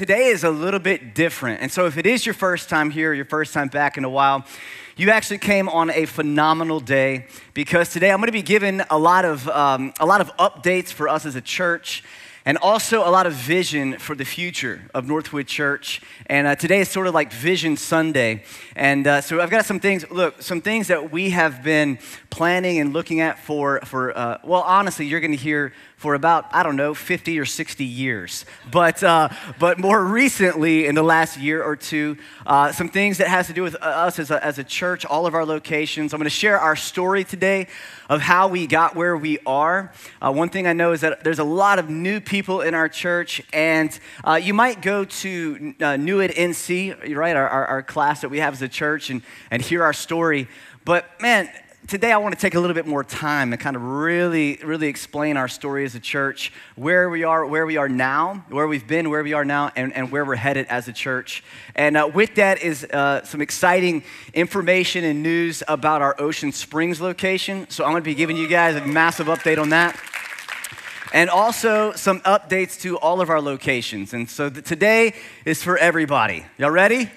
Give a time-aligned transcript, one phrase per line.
[0.00, 1.60] today is a little bit different.
[1.60, 4.08] And so, if it is your first time here, your first time back in a
[4.08, 4.46] while,
[4.96, 8.96] you actually came on a phenomenal day because today I'm going to be giving a
[8.96, 12.02] lot of, um, a lot of updates for us as a church
[12.46, 16.00] and also a lot of vision for the future of Northwood Church.
[16.26, 18.44] And uh, today is sort of like Vision Sunday.
[18.74, 21.98] And uh, so I've got some things, look, some things that we have been
[22.30, 26.46] planning and looking at for, for uh, well, honestly, you're going to hear for about,
[26.50, 28.46] I don't know, 50 or 60 years.
[28.72, 29.28] But, uh,
[29.58, 33.52] but more recently, in the last year or two, uh, some things that has to
[33.52, 36.14] do with us as a, as a church, all of our locations.
[36.14, 37.66] I'm going to share our story today
[38.08, 39.92] of how we got where we are.
[40.22, 42.88] Uh, one thing I know is that there's a lot of new people in our
[42.88, 47.82] church, and uh, you might go to uh, New at NC, right, our, our, our
[47.82, 50.48] class that we have as a church, and, and hear our story.
[50.86, 51.50] But man,
[51.90, 54.86] today I want to take a little bit more time and kind of really, really
[54.86, 58.86] explain our story as a church, where we are, where we are now, where we've
[58.86, 61.42] been, where we are now, and, and where we're headed as a church.
[61.74, 67.00] And uh, with that is uh, some exciting information and news about our Ocean Springs
[67.00, 67.68] location.
[67.70, 70.00] So I'm going to be giving you guys a massive update on that.
[71.12, 74.14] And also some updates to all of our locations.
[74.14, 76.46] And so today is for everybody.
[76.56, 77.10] Y'all ready?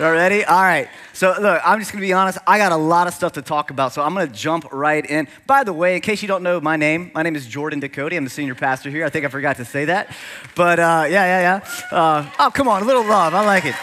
[0.00, 0.42] Y'all ready?
[0.46, 0.88] All right.
[1.12, 2.38] So, look, I'm just going to be honest.
[2.46, 5.04] I got a lot of stuff to talk about, so I'm going to jump right
[5.04, 5.28] in.
[5.46, 8.16] By the way, in case you don't know my name, my name is Jordan Ducote.
[8.16, 9.04] I'm the senior pastor here.
[9.04, 10.10] I think I forgot to say that.
[10.56, 11.60] But, uh, yeah, yeah,
[11.92, 11.94] yeah.
[11.94, 13.34] Uh, oh, come on, a little love.
[13.34, 13.74] I like it.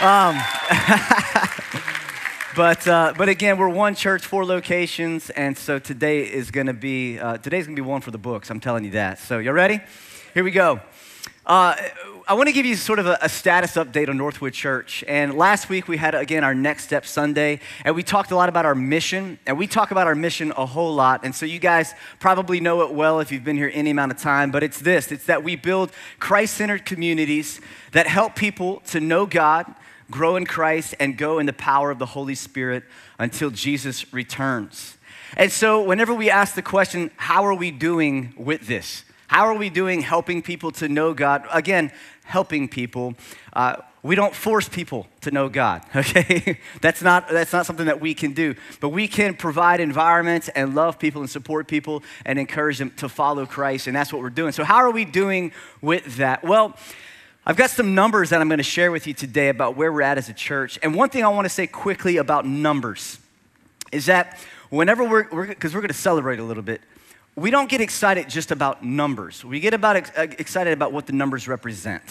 [0.00, 0.38] Um,
[2.56, 6.72] but, uh, but again, we're one church, four locations, and so today is going to
[6.72, 8.48] be, uh, today's going to be one for the books.
[8.48, 9.18] I'm telling you that.
[9.18, 9.80] So, y'all ready?
[10.34, 10.78] Here we go.
[12.26, 15.04] I want to give you sort of a, a, status update on Northwood Church.
[15.06, 18.48] And last week we had, again, our Next Step Sunday, and we talked a lot
[18.48, 19.38] about our mission.
[19.46, 21.22] And we talk about our mission a whole lot.
[21.22, 24.18] And so you guys probably know it well if you've been here any amount of
[24.18, 27.60] time, but it's this it's that we build Christ centered communities
[27.92, 29.74] that help people to know God,
[30.10, 32.84] grow in Christ, and go in the power of the Holy Spirit
[33.18, 34.96] until Jesus returns.
[35.36, 39.04] And so whenever we ask the question, how are we doing with this?
[39.26, 41.44] How are we doing helping people to know God?
[41.52, 41.90] Again,
[42.24, 43.14] helping people.
[43.52, 46.58] Uh, we don't force people to know God, okay?
[46.80, 48.54] that's, not, that's not something that we can do.
[48.80, 53.08] But we can provide environments and love people and support people and encourage them to
[53.08, 54.52] follow Christ, and that's what we're doing.
[54.52, 56.44] So, how are we doing with that?
[56.44, 56.76] Well,
[57.46, 60.02] I've got some numbers that I'm going to share with you today about where we're
[60.02, 60.78] at as a church.
[60.82, 63.18] And one thing I want to say quickly about numbers
[63.92, 64.38] is that
[64.70, 66.80] whenever we're, because we're, we're going to celebrate a little bit,
[67.36, 69.44] we don't get excited just about numbers.
[69.44, 72.02] We get about uh, excited about what the numbers represent.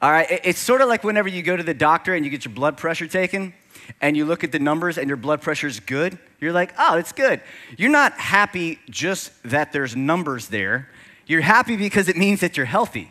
[0.00, 2.44] All right, it's sort of like whenever you go to the doctor and you get
[2.44, 3.52] your blood pressure taken
[4.00, 6.16] and you look at the numbers and your blood pressure is good.
[6.38, 7.40] You're like, oh, it's good.
[7.76, 10.88] You're not happy just that there's numbers there.
[11.26, 13.08] You're happy because it means that you're healthy.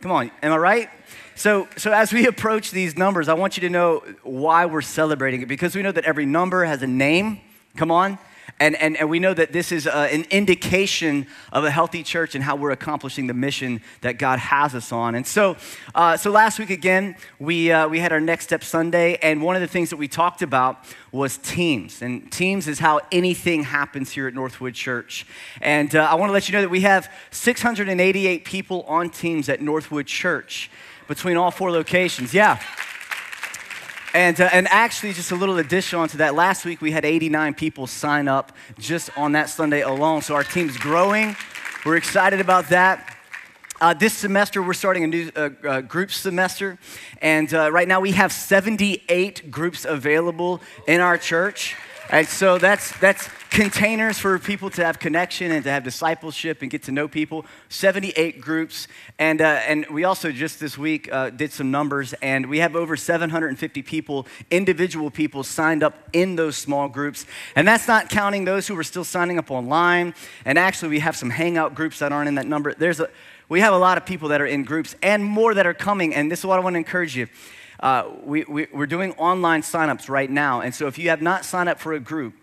[0.00, 0.90] Come on, am I right?
[1.34, 5.42] So, so as we approach these numbers, I want you to know why we're celebrating
[5.42, 7.40] it because we know that every number has a name.
[7.76, 8.18] Come on.
[8.60, 12.34] And, and, and we know that this is uh, an indication of a healthy church
[12.34, 15.14] and how we're accomplishing the mission that God has us on.
[15.14, 15.56] And so,
[15.94, 19.56] uh, so last week, again, we, uh, we had our Next Step Sunday, and one
[19.56, 22.00] of the things that we talked about was teams.
[22.00, 25.26] And teams is how anything happens here at Northwood Church.
[25.60, 29.48] And uh, I want to let you know that we have 688 people on teams
[29.48, 30.70] at Northwood Church
[31.08, 32.32] between all four locations.
[32.32, 32.60] Yeah.
[34.14, 37.52] And, uh, and actually, just a little addition onto that, last week we had 89
[37.54, 40.22] people sign up just on that Sunday alone.
[40.22, 41.34] So our team's growing.
[41.84, 43.18] We're excited about that.
[43.80, 46.78] Uh, this semester, we're starting a new uh, uh, group semester.
[47.20, 51.74] And uh, right now, we have 78 groups available in our church.
[52.08, 56.72] And so that's, that's containers for people to have connection and to have discipleship and
[56.72, 57.46] get to know people.
[57.68, 58.88] 78 groups.
[59.16, 62.74] And, uh, and we also just this week uh, did some numbers, and we have
[62.74, 67.26] over 750 people, individual people, signed up in those small groups.
[67.54, 70.14] And that's not counting those who are still signing up online.
[70.44, 72.74] And actually, we have some hangout groups that aren't in that number.
[72.74, 73.08] There's a,
[73.48, 76.12] we have a lot of people that are in groups and more that are coming.
[76.12, 77.28] And this is what I want to encourage you
[77.80, 80.62] uh, we, we, we're doing online signups right now.
[80.62, 82.34] And so if you have not signed up for a group,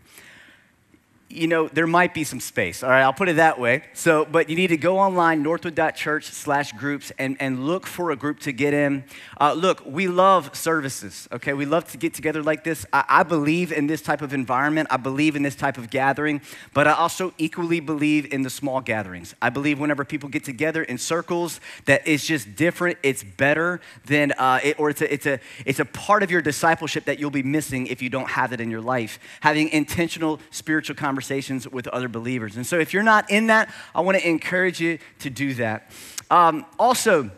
[1.31, 2.83] you know, there might be some space.
[2.83, 3.83] All right, I'll put it that way.
[3.93, 8.15] So, but you need to go online, northwood.church slash groups, and, and look for a
[8.15, 9.03] group to get in.
[9.39, 11.53] Uh, look, we love services, okay?
[11.53, 12.85] We love to get together like this.
[12.91, 14.89] I, I, believe in this type of environment.
[14.91, 16.41] I believe in this type of gathering,
[16.73, 19.33] but I also equally believe in the small gatherings.
[19.41, 22.97] I believe whenever people get together in circles, that it's just different.
[23.03, 26.41] It's better than, uh, it, or it's a, it's, a, it's a part of your
[26.41, 29.17] discipleship that you'll be missing if you don't have it in your life.
[29.39, 32.55] Having intentional spiritual conversations conversations with other believers.
[32.55, 35.91] And so if you're not in that, I want to encourage you to do that.
[36.29, 37.29] Um, also,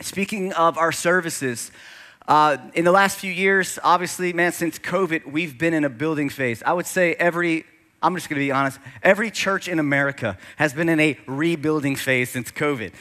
[0.00, 1.70] Speaking of our services,
[2.28, 6.28] uh, in the last few years, obviously, man, since COVID, we've been in a building
[6.28, 6.62] phase.
[6.64, 7.64] I would say every,
[8.02, 12.28] I'm just gonna be honest, every church in America has been in a rebuilding phase
[12.28, 12.92] since COVID.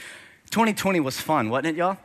[0.51, 1.97] 2020 was fun, wasn't it, y'all?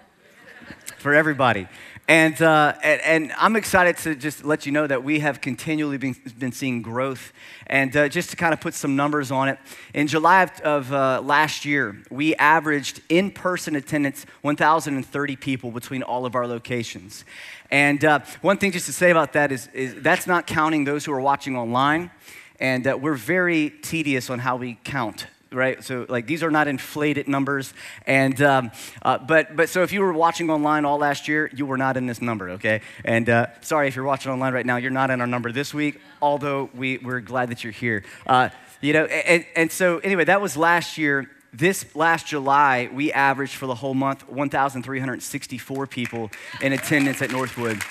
[0.98, 1.68] For everybody.
[2.10, 5.96] And, uh, and, and, I'm excited to just let you know that we have continually
[5.96, 7.32] been, been seeing growth.
[7.68, 9.60] And uh, just to kind of put some numbers on it,
[9.94, 16.02] in July of, of uh, last year, we averaged in person attendance 1,030 people between
[16.02, 17.24] all of our locations.
[17.70, 21.04] And uh, one thing just to say about that is, is that's not counting those
[21.04, 22.10] who are watching online.
[22.58, 25.82] And uh, we're very tedious on how we count right?
[25.82, 27.74] So like these are not inflated numbers.
[28.06, 28.70] And um,
[29.02, 31.96] uh, but but so if you were watching online all last year, you were not
[31.96, 32.82] in this number, okay?
[33.04, 35.74] And uh, sorry if you're watching online right now, you're not in our number this
[35.74, 36.00] week.
[36.22, 38.04] Although we we're glad that you're here.
[38.26, 38.50] Uh,
[38.80, 41.30] you know, and, and so anyway, that was last year.
[41.52, 46.30] This last July, we averaged for the whole month 1,364 people
[46.62, 47.82] in attendance at Northwood.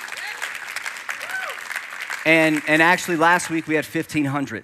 [2.26, 4.64] And, and actually, last week we had 1,500.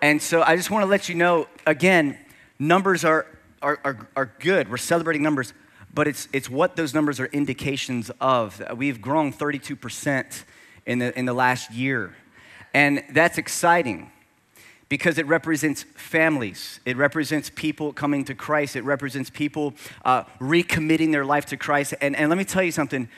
[0.00, 2.18] And so I just want to let you know again,
[2.58, 3.26] numbers are,
[3.60, 4.70] are, are, are, good.
[4.70, 5.52] We're celebrating numbers,
[5.92, 8.62] but it's, it's what those numbers are indications of.
[8.76, 10.44] We've grown 32%
[10.86, 12.14] in the, in the last year.
[12.72, 14.12] And that's exciting
[14.88, 16.78] because it represents families.
[16.84, 18.76] It represents people coming to Christ.
[18.76, 19.74] It represents people
[20.04, 21.94] uh, recommitting their life to Christ.
[22.00, 23.08] And, and let me tell you something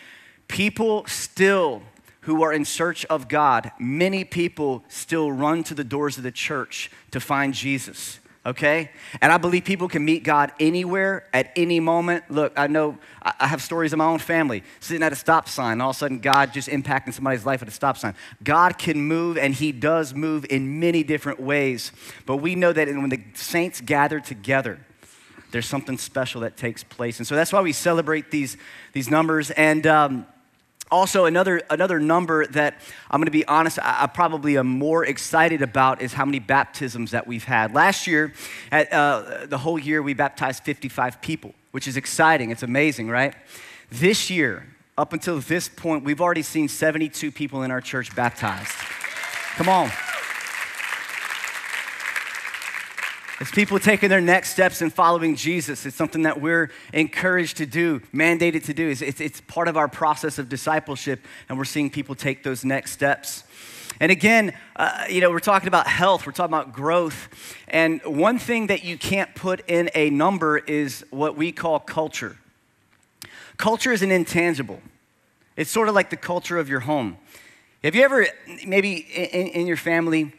[0.48, 1.82] people still
[2.22, 6.32] who are in search of God, many people still run to the doors of the
[6.32, 8.20] church to find Jesus.
[8.44, 8.90] Okay?
[9.20, 12.24] And I believe people can meet God anywhere at any moment.
[12.30, 15.80] Look, I know I have stories of my own family sitting at a stop sign,
[15.80, 18.14] all of a sudden God just impacting somebody's life at a stop sign.
[18.42, 21.92] God can move, and He does move in many different ways.
[22.24, 24.80] But we know that when the saints gather together,
[25.50, 27.18] there's something special that takes place.
[27.18, 28.56] And so that's why we celebrate these,
[28.92, 29.50] these numbers.
[29.50, 30.26] And, um,
[30.90, 35.62] also, another, another number that I'm gonna be honest, I, I, probably am more excited
[35.62, 37.74] about is how many baptisms that we've had.
[37.74, 38.32] Last year,
[38.72, 42.50] at, uh, the whole year, we baptized 55 people, which is exciting.
[42.50, 43.34] It's amazing, right?
[43.90, 44.66] This year,
[44.98, 48.72] up until this point, we've already seen 72 people in our church baptized.
[49.56, 49.90] Come on.
[53.40, 57.64] As people taking their next steps in following Jesus, it's something that we're encouraged to
[57.64, 58.90] do, mandated to do.
[58.90, 62.66] It's, it's, it's, part of our process of discipleship, and we're seeing people take those
[62.66, 63.44] next steps.
[63.98, 67.30] And again, uh, you know, we're talking about health, we're talking about growth.
[67.66, 72.36] And one thing that you can't put in a number is what we call culture.
[73.56, 74.82] Culture is an intangible,
[75.56, 77.16] it's sort of like the culture of your home.
[77.82, 78.26] Have you ever,
[78.66, 80.34] maybe in, in your family,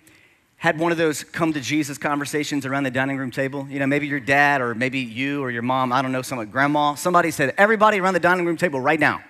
[0.62, 3.66] had one of those come to Jesus conversations around the dining room table.
[3.68, 6.52] You know, maybe your dad or maybe you or your mom, I don't know, someone,
[6.52, 6.94] grandma.
[6.94, 9.24] Somebody said, Everybody around the dining room table right now,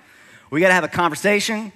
[0.50, 1.72] we got to have a conversation.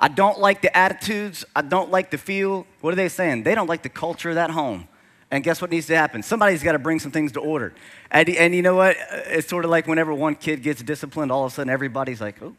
[0.00, 1.44] I don't like the attitudes.
[1.54, 2.66] I don't like the feel.
[2.80, 3.44] What are they saying?
[3.44, 4.88] They don't like the culture of that home.
[5.30, 6.24] And guess what needs to happen?
[6.24, 7.74] Somebody's got to bring some things to order.
[8.10, 8.96] And, and you know what?
[8.96, 12.20] Uh, it's sort of like whenever one kid gets disciplined, all of a sudden everybody's
[12.20, 12.56] like, oh,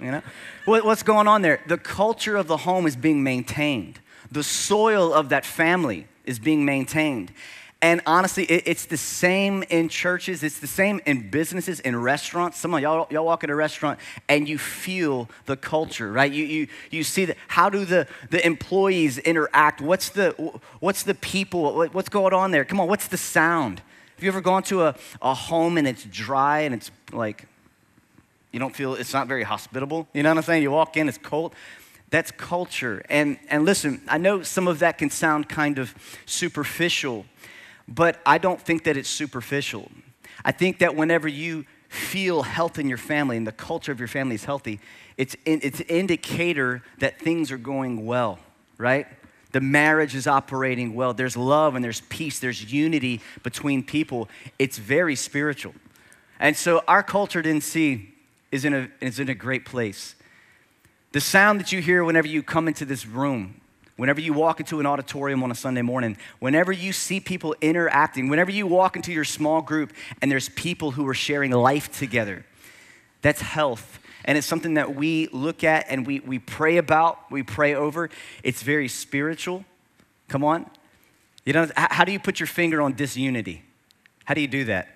[0.00, 0.22] you know?
[0.64, 1.60] What's going on there?
[1.68, 4.00] The culture of the home is being maintained
[4.34, 7.32] the soil of that family is being maintained.
[7.80, 12.58] And honestly, it, it's the same in churches, it's the same in businesses, in restaurants.
[12.58, 16.32] Some of y'all, y'all walk in a restaurant and you feel the culture, right?
[16.32, 19.80] You, you, you see that, how do the, the employees interact?
[19.80, 20.30] What's the,
[20.80, 22.64] what's the people, what's going on there?
[22.64, 23.82] Come on, what's the sound?
[24.16, 27.46] Have you ever gone to a, a home and it's dry and it's like,
[28.50, 30.08] you don't feel, it's not very hospitable?
[30.12, 30.62] You know what I'm saying?
[30.62, 31.54] You walk in, it's cold.
[32.10, 33.02] That's culture.
[33.08, 35.94] And, and listen, I know some of that can sound kind of
[36.26, 37.26] superficial,
[37.88, 39.90] but I don't think that it's superficial.
[40.44, 44.08] I think that whenever you feel health in your family and the culture of your
[44.08, 44.80] family is healthy,
[45.16, 48.38] it's, in, it's an indicator that things are going well,
[48.78, 49.06] right?
[49.52, 51.14] The marriage is operating well.
[51.14, 54.28] There's love and there's peace, there's unity between people.
[54.58, 55.74] It's very spiritual.
[56.40, 58.14] And so our culture didn't see
[58.50, 60.16] is in a, is in a great place.
[61.14, 63.60] The sound that you hear whenever you come into this room,
[63.94, 68.28] whenever you walk into an auditorium on a Sunday morning, whenever you see people interacting,
[68.28, 72.44] whenever you walk into your small group and there's people who are sharing life together,
[73.22, 74.00] that's health.
[74.24, 78.10] And it's something that we look at and we, we pray about, we pray over.
[78.42, 79.64] It's very spiritual.
[80.26, 80.68] Come on.
[81.44, 83.62] You know, how do you put your finger on disunity?
[84.24, 84.88] How do you do that?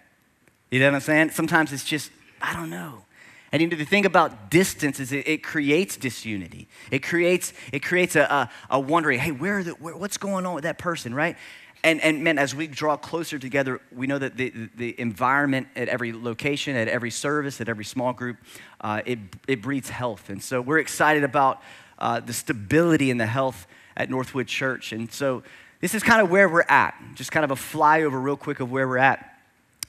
[0.72, 1.30] You know what I'm saying?
[1.30, 2.10] Sometimes it's just,
[2.42, 3.04] I don't know.
[3.50, 6.68] And you know, the thing about distance is it, it creates disunity.
[6.90, 10.54] It creates, it creates a, a, a wondering, hey, where, the, where, what's going on
[10.54, 11.36] with that person, right?
[11.84, 15.88] and, and man, as we draw closer together, we know that the, the environment at
[15.88, 18.36] every location, at every service, at every small group,
[18.80, 20.28] uh, it, it breeds health.
[20.28, 21.62] And so we're excited about
[21.98, 24.92] uh, the stability and the health at Northwood Church.
[24.92, 25.42] And so
[25.80, 28.72] this is kind of where we're at, just kind of a flyover, real quick, of
[28.72, 29.38] where we're at.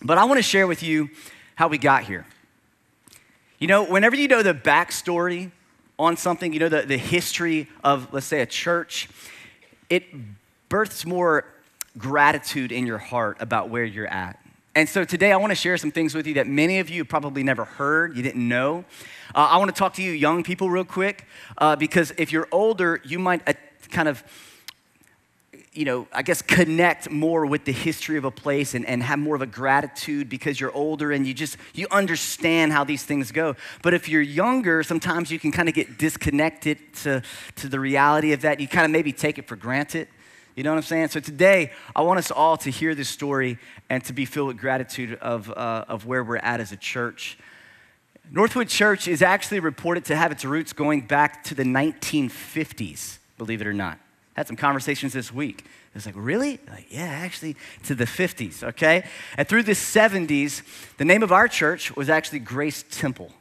[0.02, 1.10] But I want to share with you
[1.56, 2.26] how we got here.
[3.60, 5.52] You know, whenever you know the backstory
[5.98, 9.10] on something, you know the, the history of, let's say, a church,
[9.90, 10.06] it
[10.70, 11.44] births more
[11.98, 14.40] gratitude in your heart about where you're at.
[14.76, 17.04] And so today I want to share some things with you that many of you
[17.04, 18.86] probably never heard, you didn't know.
[19.36, 22.48] Uh, I want to talk to you young people real quick uh, because if you're
[22.54, 23.54] older, you might uh,
[23.92, 24.24] kind of
[25.80, 29.18] you know, I guess connect more with the history of a place and, and have
[29.18, 33.32] more of a gratitude because you're older and you just, you understand how these things
[33.32, 33.56] go.
[33.82, 37.24] But if you're younger, sometimes you can kind of get disconnected to,
[37.56, 38.60] to the reality of that.
[38.60, 40.10] You kind of maybe take it for granted.
[40.54, 41.08] You know what I'm saying?
[41.08, 43.58] So today, I want us all to hear this story
[43.90, 47.38] and to be filled with gratitude of, uh, of where we're at as a church.
[48.30, 53.62] Northwood Church is actually reported to have its roots going back to the 1950s, believe
[53.62, 53.98] it or not.
[54.40, 55.66] Had some conversations this week.
[55.94, 56.62] It's like, really?
[56.70, 59.04] Like, yeah, actually, to the 50s, okay?
[59.36, 60.62] And through the 70s,
[60.96, 63.34] the name of our church was actually Grace Temple.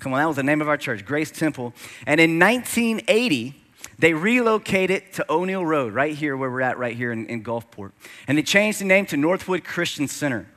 [0.00, 1.72] Come on, that was the name of our church, Grace Temple.
[2.04, 3.62] And in 1980,
[4.00, 7.92] they relocated to O'Neill Road, right here where we're at, right here in, in Gulfport.
[8.26, 10.48] And they changed the name to Northwood Christian Center.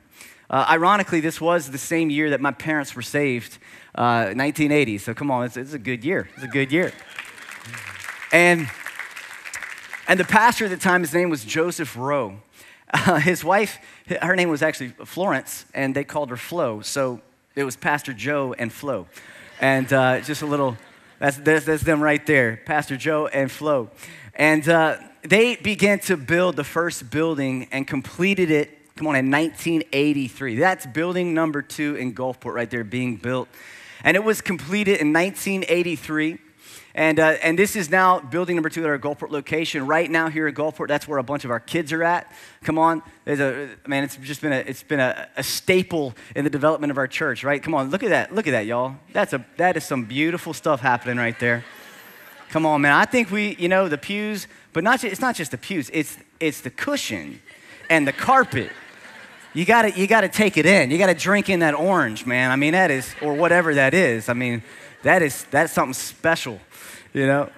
[0.50, 3.58] Uh, ironically, this was the same year that my parents were saved,
[3.94, 4.98] uh, 1980.
[4.98, 6.28] So come on, it's, it's a good year.
[6.34, 6.92] It's a good year.
[8.32, 8.68] And
[10.06, 12.40] and the pastor at the time, his name was Joseph Rowe.
[12.92, 13.78] Uh, his wife,
[14.22, 16.80] her name was actually Florence, and they called her Flo.
[16.80, 17.20] So
[17.56, 19.06] it was Pastor Joe and Flo.
[19.60, 20.76] And uh, just a little,
[21.18, 23.90] that's, that's, that's, them right there, Pastor Joe and Flo.
[24.34, 29.30] And uh, they began to build the first building and completed it, come on, in
[29.30, 30.56] 1983.
[30.56, 33.48] That's building number two in Gulfport right there being built.
[34.02, 36.38] And it was completed in 1983.
[36.96, 39.84] And, uh, and this is now building number two at our Gulfport location.
[39.86, 42.32] Right now here at Gulfport, that's where a bunch of our kids are at.
[42.62, 43.02] Come on.
[43.26, 46.98] A, man, it's just been, a, it's been a, a staple in the development of
[46.98, 47.60] our church, right?
[47.60, 48.32] Come on, look at that.
[48.32, 48.94] Look at that, y'all.
[49.12, 51.64] That's a, that is some beautiful stuff happening right there.
[52.50, 52.92] Come on, man.
[52.92, 56.16] I think we, you know, the pews, but not, it's not just the pews, it's,
[56.38, 57.42] it's the cushion
[57.90, 58.70] and the carpet.
[59.52, 60.92] You gotta, you gotta take it in.
[60.92, 62.52] You gotta drink in that orange, man.
[62.52, 64.28] I mean, that is, or whatever that is.
[64.28, 64.62] I mean,
[65.04, 66.60] that is, that's something special
[67.14, 67.48] you know?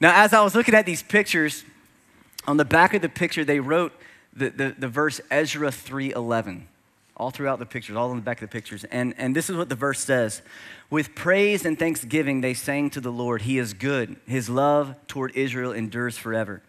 [0.00, 1.64] Now, as I was looking at these pictures,
[2.46, 3.92] on the back of the picture, they wrote
[4.32, 6.62] the, the, the verse Ezra 3.11
[7.18, 8.84] all throughout the pictures, all on the back of the pictures.
[8.84, 10.42] And, and this is what the verse says
[10.90, 14.16] With praise and thanksgiving, they sang to the Lord, He is good.
[14.26, 16.62] His love toward Israel endures forever.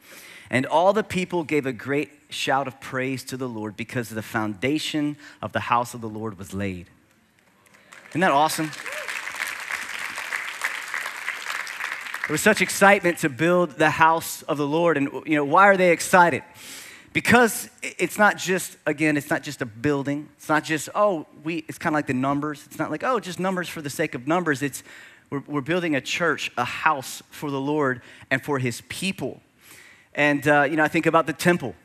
[0.50, 4.22] And all the people gave a great shout of praise to the Lord because the
[4.22, 6.88] foundation of the house of the Lord was laid.
[8.12, 8.72] Isn't that awesome?
[12.28, 14.98] There was such excitement to build the house of the Lord.
[14.98, 16.44] And, you know, why are they excited?
[17.14, 20.28] Because it's not just, again, it's not just a building.
[20.36, 22.66] It's not just, oh, we, it's kind of like the numbers.
[22.66, 24.62] It's not like, oh, just numbers for the sake of numbers.
[24.62, 24.84] It's,
[25.30, 29.40] we're, we're building a church, a house for the Lord and for his people.
[30.14, 31.76] And, uh, you know, I think about the temple,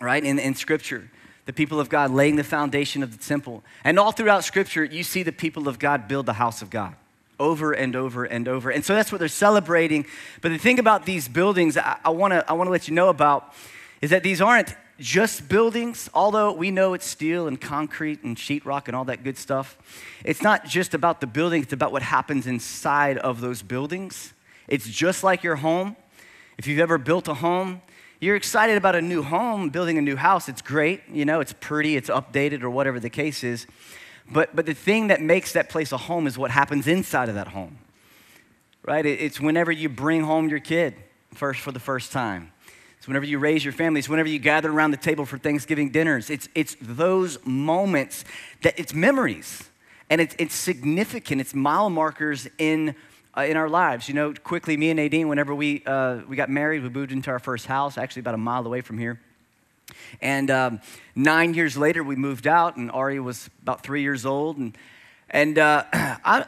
[0.00, 1.10] right, in, in Scripture
[1.44, 3.64] the people of God laying the foundation of the temple.
[3.84, 6.94] And all throughout Scripture, you see the people of God build the house of God
[7.42, 8.70] over and over and over.
[8.70, 10.06] And so that's what they're celebrating.
[10.40, 13.08] But the thing about these buildings, I, I want to I wanna let you know
[13.08, 13.52] about
[14.00, 18.86] is that these aren't just buildings, although we know it's steel and concrete and sheetrock
[18.86, 19.76] and all that good stuff.
[20.24, 24.32] It's not just about the building, it's about what happens inside of those buildings.
[24.68, 25.96] It's just like your home.
[26.56, 27.82] If you've ever built a home,
[28.20, 30.48] you're excited about a new home, building a new house.
[30.48, 33.66] It's great, you know, it's pretty, it's updated, or whatever the case is.
[34.30, 37.34] But, but the thing that makes that place a home is what happens inside of
[37.34, 37.78] that home,
[38.84, 39.04] right?
[39.04, 40.94] It's whenever you bring home your kid
[41.34, 42.52] first for the first time.
[42.98, 43.98] It's whenever you raise your family.
[43.98, 46.30] It's whenever you gather around the table for Thanksgiving dinners.
[46.30, 48.24] It's, it's those moments
[48.62, 49.68] that it's memories.
[50.08, 51.40] And it's, it's significant.
[51.40, 52.94] It's mile markers in,
[53.36, 54.06] uh, in our lives.
[54.06, 57.30] You know, quickly, me and Nadine, whenever we, uh, we got married, we moved into
[57.30, 59.20] our first house, actually about a mile away from here.
[60.20, 60.80] And um,
[61.14, 64.58] nine years later, we moved out, and Ari was about three years old.
[64.58, 64.76] And,
[65.30, 66.46] and uh, I,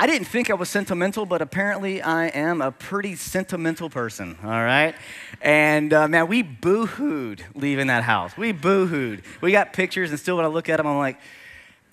[0.00, 4.50] I didn't think I was sentimental, but apparently I am a pretty sentimental person, all
[4.50, 4.94] right?
[5.40, 8.36] And uh, man, we boo hooed leaving that house.
[8.36, 9.22] We boo hooed.
[9.40, 11.18] We got pictures, and still when I look at them, I'm like,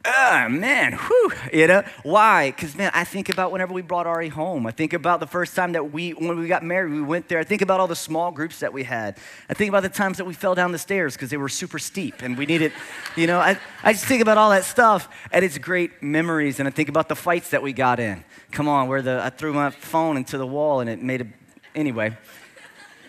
[0.07, 2.51] Ah, man, whew, you know why?
[2.51, 4.67] Because man, I think about whenever we brought Ari home.
[4.67, 7.39] I think about the first time that we, when we got married, we went there.
[7.39, 9.17] I think about all the small groups that we had.
[9.49, 11.79] I think about the times that we fell down the stairs because they were super
[11.79, 12.71] steep and we needed,
[13.15, 13.39] you know.
[13.39, 16.59] I, I just think about all that stuff and it's great memories.
[16.59, 18.23] And I think about the fights that we got in.
[18.51, 21.27] Come on, where the I threw my phone into the wall and it made a,
[21.73, 22.15] anyway.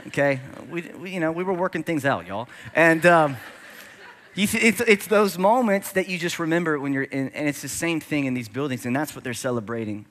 [0.07, 3.05] Okay, we, we you know we were working things out, y'all, and.
[3.05, 3.37] Um,
[4.37, 7.69] See, it's, it's those moments that you just remember when you're in, and it's the
[7.69, 10.05] same thing in these buildings, and that's what they're celebrating.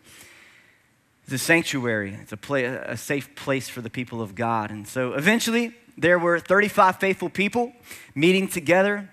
[1.26, 4.72] It's a sanctuary, it's a, play, a safe place for the people of God.
[4.72, 7.72] And so eventually, there were 35 faithful people
[8.16, 9.08] meeting together,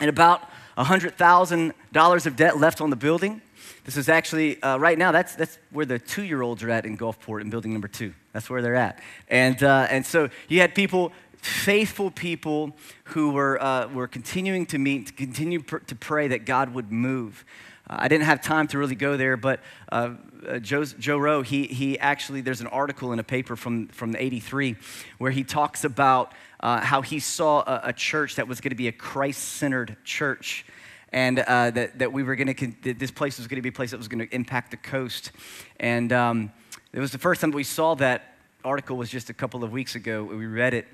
[0.00, 3.42] and about $100,000 of debt left on the building.
[3.84, 6.86] This is actually, uh, right now, that's, that's where the two year olds are at
[6.86, 8.14] in Gulfport in building number two.
[8.32, 9.02] That's where they're at.
[9.28, 11.12] And, uh, and so you had people
[11.46, 16.44] faithful people who were, uh, were continuing to meet, to continue pr- to pray that
[16.44, 17.44] God would move.
[17.88, 20.14] Uh, I didn't have time to really go there, but uh,
[20.46, 24.76] uh Joe Rowe, he, he actually, there's an article in a paper from, from 83
[25.18, 28.76] where he talks about uh, how he saw a, a church that was going to
[28.76, 30.64] be a Christ centered church
[31.12, 33.72] and uh, that, that we were going to, this place was going to be a
[33.72, 35.32] place that was going to impact the coast.
[35.80, 36.52] And um,
[36.92, 39.72] it was the first time that we saw that article was just a couple of
[39.72, 40.22] weeks ago.
[40.22, 40.86] We read it.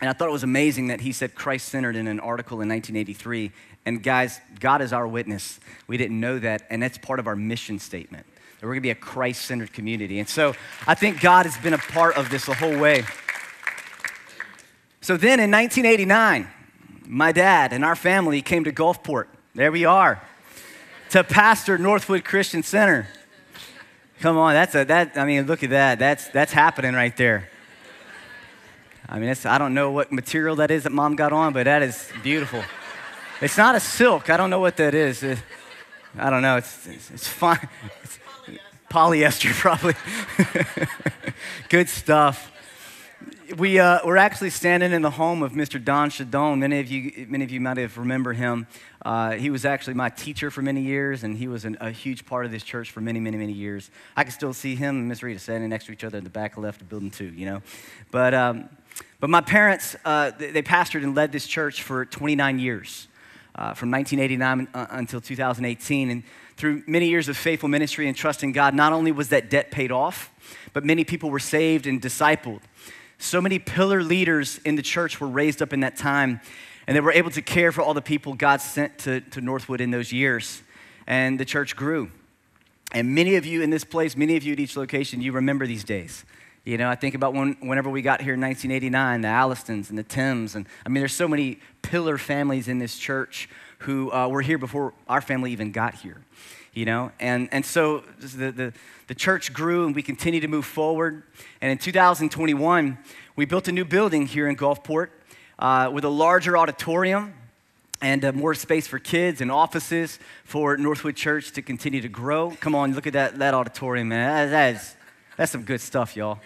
[0.00, 2.68] And I thought it was amazing that he said Christ centered in an article in
[2.68, 3.50] 1983.
[3.86, 5.58] And guys, God is our witness.
[5.86, 8.26] We didn't know that, and that's part of our mission statement.
[8.60, 10.18] That we're gonna be a Christ centered community.
[10.18, 10.54] And so
[10.86, 13.04] I think God has been a part of this the whole way.
[15.00, 16.48] So then in 1989,
[17.06, 19.26] my dad and our family came to Gulfport.
[19.54, 20.22] There we are,
[21.10, 23.08] to pastor Northwood Christian Center.
[24.20, 25.98] Come on, that's a, that, I mean, look at that.
[25.98, 27.48] That's, that's happening right there.
[29.08, 31.82] I mean, I don't know what material that is that mom got on, but that
[31.82, 32.62] is beautiful.
[33.40, 34.30] It's not a silk.
[34.30, 35.22] I don't know what that is.
[35.22, 35.38] It,
[36.18, 36.56] I don't know.
[36.56, 37.68] It's, it's, it's fine.
[38.02, 38.18] It's
[38.90, 39.94] polyester, probably.
[41.68, 42.52] Good stuff.
[43.56, 45.82] We, uh, we're actually standing in the home of Mr.
[45.82, 46.58] Don Shadone.
[46.58, 48.66] Many of you, many of you might have remember him.
[49.04, 52.26] Uh, he was actually my teacher for many years, and he was an, a huge
[52.26, 53.90] part of this church for many, many, many years.
[54.16, 56.30] I can still see him and Miss Rita standing next to each other in the
[56.30, 57.62] back left of building two, you know.
[58.10, 58.68] But um,
[59.20, 63.08] but my parents, uh, they pastored and led this church for 29 years,
[63.54, 66.10] uh, from 1989 uh, until 2018.
[66.10, 66.22] And
[66.56, 69.90] through many years of faithful ministry and trusting God, not only was that debt paid
[69.90, 70.30] off,
[70.72, 72.60] but many people were saved and discipled.
[73.18, 76.40] So many pillar leaders in the church were raised up in that time,
[76.86, 79.80] and they were able to care for all the people God sent to, to Northwood
[79.80, 80.62] in those years.
[81.06, 82.10] And the church grew.
[82.92, 85.66] And many of you in this place, many of you at each location, you remember
[85.66, 86.24] these days.
[86.66, 89.96] You know, I think about when, whenever we got here in 1989, the Allistons and
[89.96, 90.56] the Tims.
[90.56, 93.48] And I mean, there's so many pillar families in this church
[93.78, 96.22] who uh, were here before our family even got here.
[96.74, 98.72] You know, and, and so the, the,
[99.06, 101.22] the church grew and we continue to move forward.
[101.60, 102.98] And in 2021,
[103.36, 105.10] we built a new building here in Gulfport
[105.60, 107.32] uh, with a larger auditorium
[108.02, 112.50] and uh, more space for kids and offices for Northwood Church to continue to grow.
[112.60, 114.50] Come on, look at that, that auditorium, man.
[114.50, 114.96] That, that is,
[115.36, 116.40] that's some good stuff, y'all.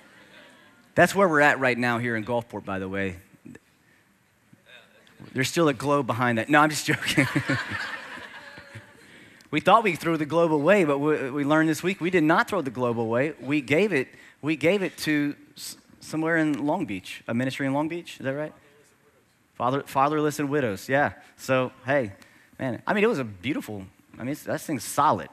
[1.01, 3.17] That's where we're at right now here in Gulfport, by the way.
[5.33, 6.51] There's still a globe behind that.
[6.51, 7.27] No, I'm just joking.
[9.51, 12.23] we thought we threw the globe away, but we, we, learned this week we did
[12.23, 13.33] not throw the globe away.
[13.41, 14.09] We gave it,
[14.43, 15.35] we gave it to
[16.01, 18.19] somewhere in Long Beach, a ministry in Long Beach.
[18.21, 18.53] Is that right?
[19.55, 20.87] Father, fatherless and widows.
[20.87, 21.15] Yeah.
[21.39, 22.13] So hey,
[22.59, 22.83] man.
[22.87, 23.87] I mean, it was a beautiful.
[24.19, 25.31] I mean, that thing's solid.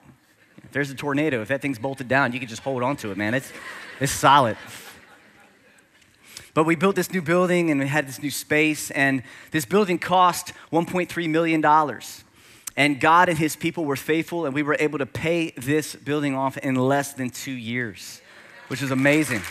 [0.64, 3.12] If there's a tornado, if that thing's bolted down, you can just hold on to
[3.12, 3.34] it, man.
[3.34, 3.52] It's
[4.00, 4.56] it's solid.
[6.58, 10.00] But we built this new building and we had this new space, and this building
[10.00, 11.64] cost $1.3 million.
[12.76, 16.34] And God and his people were faithful, and we were able to pay this building
[16.34, 18.24] off in less than two years,
[18.70, 19.44] which is amazing.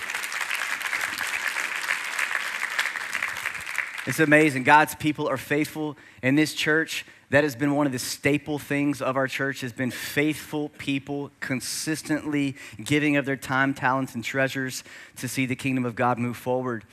[4.07, 4.63] It's amazing.
[4.63, 7.05] God's people are faithful in this church.
[7.31, 11.33] That has been one of the staple things of our church has been faithful people
[11.41, 14.85] consistently giving of their time talents and treasures
[15.17, 16.85] to see the kingdom of god move forward.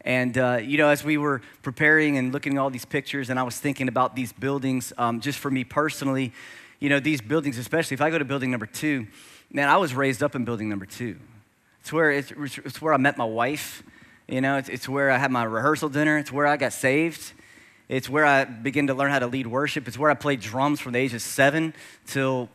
[0.00, 3.38] And uh, you know as we were preparing and looking at all these pictures and
[3.38, 6.32] i was thinking about these buildings um, just for me personally
[6.80, 9.06] you know these buildings especially if i go to building number two
[9.52, 11.18] man i was raised up in building number two.
[11.82, 13.84] It's where it's, it's where i met my wife
[14.28, 17.32] you know it's, it's where i had my rehearsal dinner it's where i got saved
[17.88, 19.86] it's where I began to learn how to lead worship.
[19.86, 21.74] It's where I played drums from the age of seven
[22.06, 22.48] till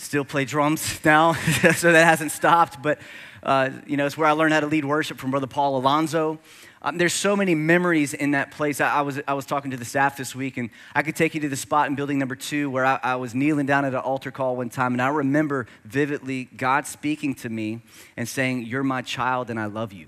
[0.00, 1.34] Still play drums now,
[1.76, 2.82] so that hasn't stopped.
[2.82, 3.00] But,
[3.42, 6.38] uh, you know, it's where I learned how to lead worship from Brother Paul Alonso.
[6.80, 8.80] Um, there's so many memories in that place.
[8.80, 11.34] I, I, was, I was talking to the staff this week, and I could take
[11.34, 13.92] you to the spot in building number two where I, I was kneeling down at
[13.92, 17.82] an altar call one time, and I remember vividly God speaking to me
[18.16, 20.06] and saying, You're my child, and I love you.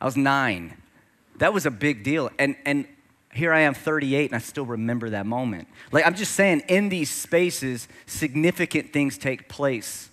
[0.00, 0.76] I was nine.
[1.38, 2.30] That was a big deal.
[2.38, 2.86] And, and
[3.32, 5.68] here I am, 38, and I still remember that moment.
[5.92, 10.10] Like, I'm just saying, in these spaces, significant things take place.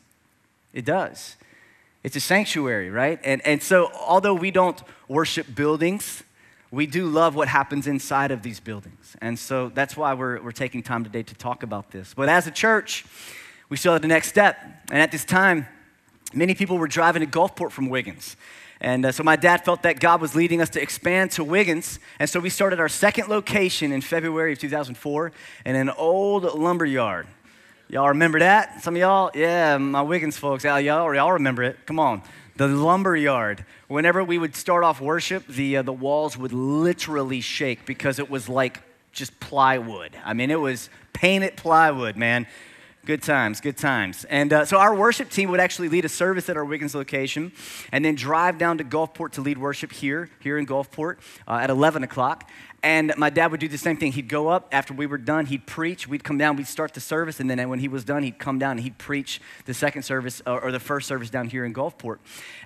[0.74, 1.36] It does.
[2.04, 3.20] It's a sanctuary, right?
[3.24, 6.24] And, and so, although we don't worship buildings,
[6.72, 9.16] we do love what happens inside of these buildings.
[9.22, 12.14] And so that's why we're, we're taking time today to talk about this.
[12.14, 13.06] But as a church,
[13.70, 14.58] we still have the next step.
[14.92, 15.68] And at this time,
[16.34, 18.36] many people were driving to Gulfport from Wiggins.
[18.80, 22.00] And uh, so my dad felt that God was leading us to expand to Wiggins.
[22.20, 25.32] And so we started our second location in February of 2004
[25.66, 27.28] in an old lumber yard.
[27.90, 28.84] Y'all remember that?
[28.84, 29.32] Some of y'all?
[29.34, 30.64] Yeah, my Wiggins folks.
[30.64, 31.78] Y'all, y'all remember it.
[31.86, 32.22] Come on.
[32.58, 33.66] The lumber yard.
[33.88, 38.30] Whenever we would start off worship, the, uh, the walls would literally shake because it
[38.30, 38.82] was like
[39.14, 40.12] just plywood.
[40.26, 42.46] I mean, it was painted plywood, man.
[43.08, 44.26] Good times, good times.
[44.26, 47.54] And uh, so our worship team would actually lead a service at our Wiggins location
[47.94, 51.16] and then drive down to Gulfport to lead worship here, here in Gulfport
[51.48, 52.50] uh, at 11 o'clock.
[52.84, 54.12] And my dad would do the same thing.
[54.12, 56.06] He'd go up after we were done, he'd preach.
[56.06, 57.40] We'd come down, we'd start the service.
[57.40, 60.42] And then when he was done, he'd come down and he'd preach the second service
[60.46, 62.18] or, or the first service down here in Gulfport.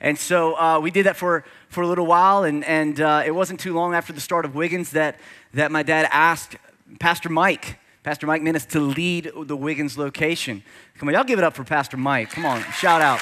[0.02, 2.46] And so uh, we did that for, for a little while.
[2.46, 5.20] And, and uh, it wasn't too long after the start of Wiggins that,
[5.54, 6.56] that my dad asked
[7.00, 10.64] Pastor Mike, Pastor Mike Minnis, to lead the Wiggins location.
[10.98, 12.32] Come on, y'all give it up for Pastor Mike.
[12.32, 13.22] Come on, shout out.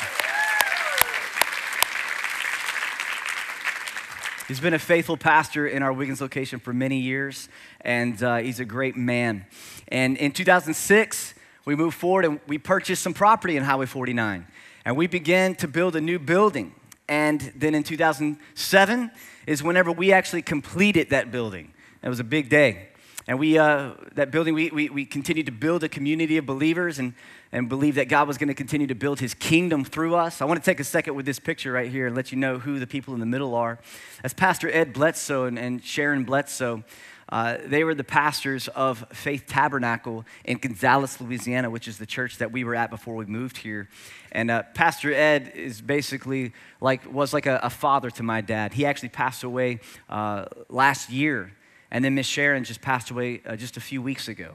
[4.47, 7.49] He's been a faithful pastor in our Wiggins location for many years,
[7.81, 9.45] and uh, he's a great man.
[9.89, 11.33] And in 2006,
[11.65, 14.47] we moved forward and we purchased some property in Highway 49.
[14.85, 16.73] And we began to build a new building.
[17.09, 19.11] And then in 2007
[19.45, 21.73] is whenever we actually completed that building.
[22.01, 22.89] It was a big day.
[23.27, 26.99] And we, uh, that building, we, we, we continued to build a community of believers
[26.99, 27.13] and
[27.51, 30.39] and believe that God was going to continue to build his kingdom through us.
[30.41, 32.59] I want to take a second with this picture right here and let you know
[32.59, 33.79] who the people in the middle are.
[34.21, 36.83] That's Pastor Ed Bledsoe and, and Sharon Bledsoe,
[37.29, 42.39] uh, they were the pastors of Faith Tabernacle in Gonzales, Louisiana, which is the church
[42.39, 43.87] that we were at before we moved here.
[44.31, 48.73] And uh, Pastor Ed is basically like was like a, a, father to my dad.
[48.73, 49.79] He actually passed away
[50.09, 51.51] uh, last year,
[51.91, 54.53] and then Miss Sharon just passed away uh, just a few weeks ago.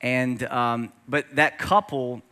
[0.00, 2.22] And, um, but that couple,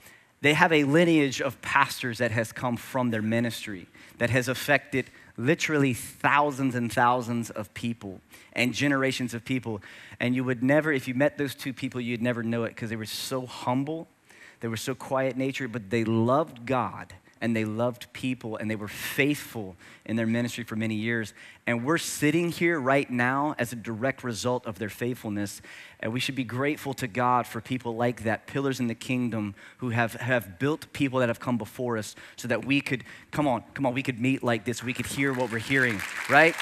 [0.41, 3.87] they have a lineage of pastors that has come from their ministry
[4.19, 8.21] that has affected literally thousands and thousands of people
[8.53, 9.81] and generations of people.
[10.19, 12.91] And you would never, if you met those two people, you'd never know it because
[12.91, 14.09] they were so humble,
[14.61, 18.77] they were so quiet nature, but they loved God and they loved people and they
[18.77, 21.33] were faithful in their ministry for many years.
[21.67, 25.63] And we're sitting here right now as a direct result of their faithfulness.
[26.01, 29.55] And we should be grateful to God for people like that, pillars in the kingdom
[29.79, 33.49] who have, have built people that have come before us so that we could, come
[33.49, 36.55] on, come on, we could meet like this, we could hear what we're hearing, right?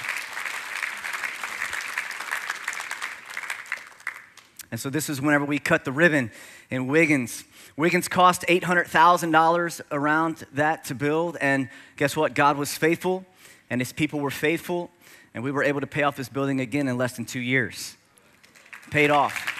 [4.71, 6.31] And so this is whenever we cut the ribbon
[6.71, 7.45] in Wiggins.
[7.79, 11.37] Wiggins cost $800,000 around that to build.
[11.41, 12.35] And guess what?
[12.35, 13.25] God was faithful,
[13.71, 14.91] and his people were faithful,
[15.33, 17.97] and we were able to pay off this building again in less than two years.
[18.91, 19.55] Paid off.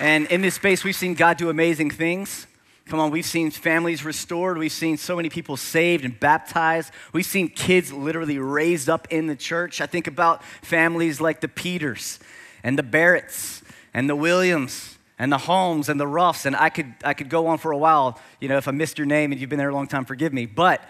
[0.00, 2.46] And in this space, we've seen God do amazing things.
[2.86, 4.56] Come on, we've seen families restored.
[4.56, 6.90] We've seen so many people saved and baptized.
[7.12, 9.82] We've seen kids literally raised up in the church.
[9.82, 12.18] I think about families like the Peters
[12.62, 16.46] and the Barretts and the Williams and the Holmes and the Ruffs.
[16.46, 18.18] And I could, I could go on for a while.
[18.40, 20.32] You know, if I missed your name and you've been there a long time, forgive
[20.32, 20.46] me.
[20.46, 20.82] But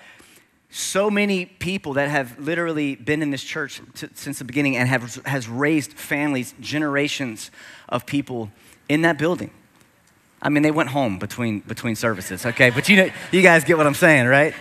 [0.71, 4.89] so many people that have literally been in this church t- since the beginning and
[4.89, 7.51] have has raised families, generations
[7.89, 8.51] of people
[8.89, 9.51] in that building.
[10.43, 12.71] I mean, they went home between, between services, okay?
[12.71, 14.53] But you, know, you guys get what I'm saying, right?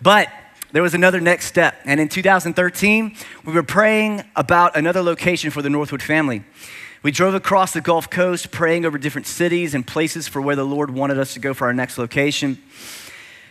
[0.00, 0.28] But
[0.72, 1.76] there was another next step.
[1.84, 3.14] And in 2013,
[3.44, 6.42] we were praying about another location for the Northwood family.
[7.02, 10.64] We drove across the Gulf Coast praying over different cities and places for where the
[10.64, 12.62] Lord wanted us to go for our next location.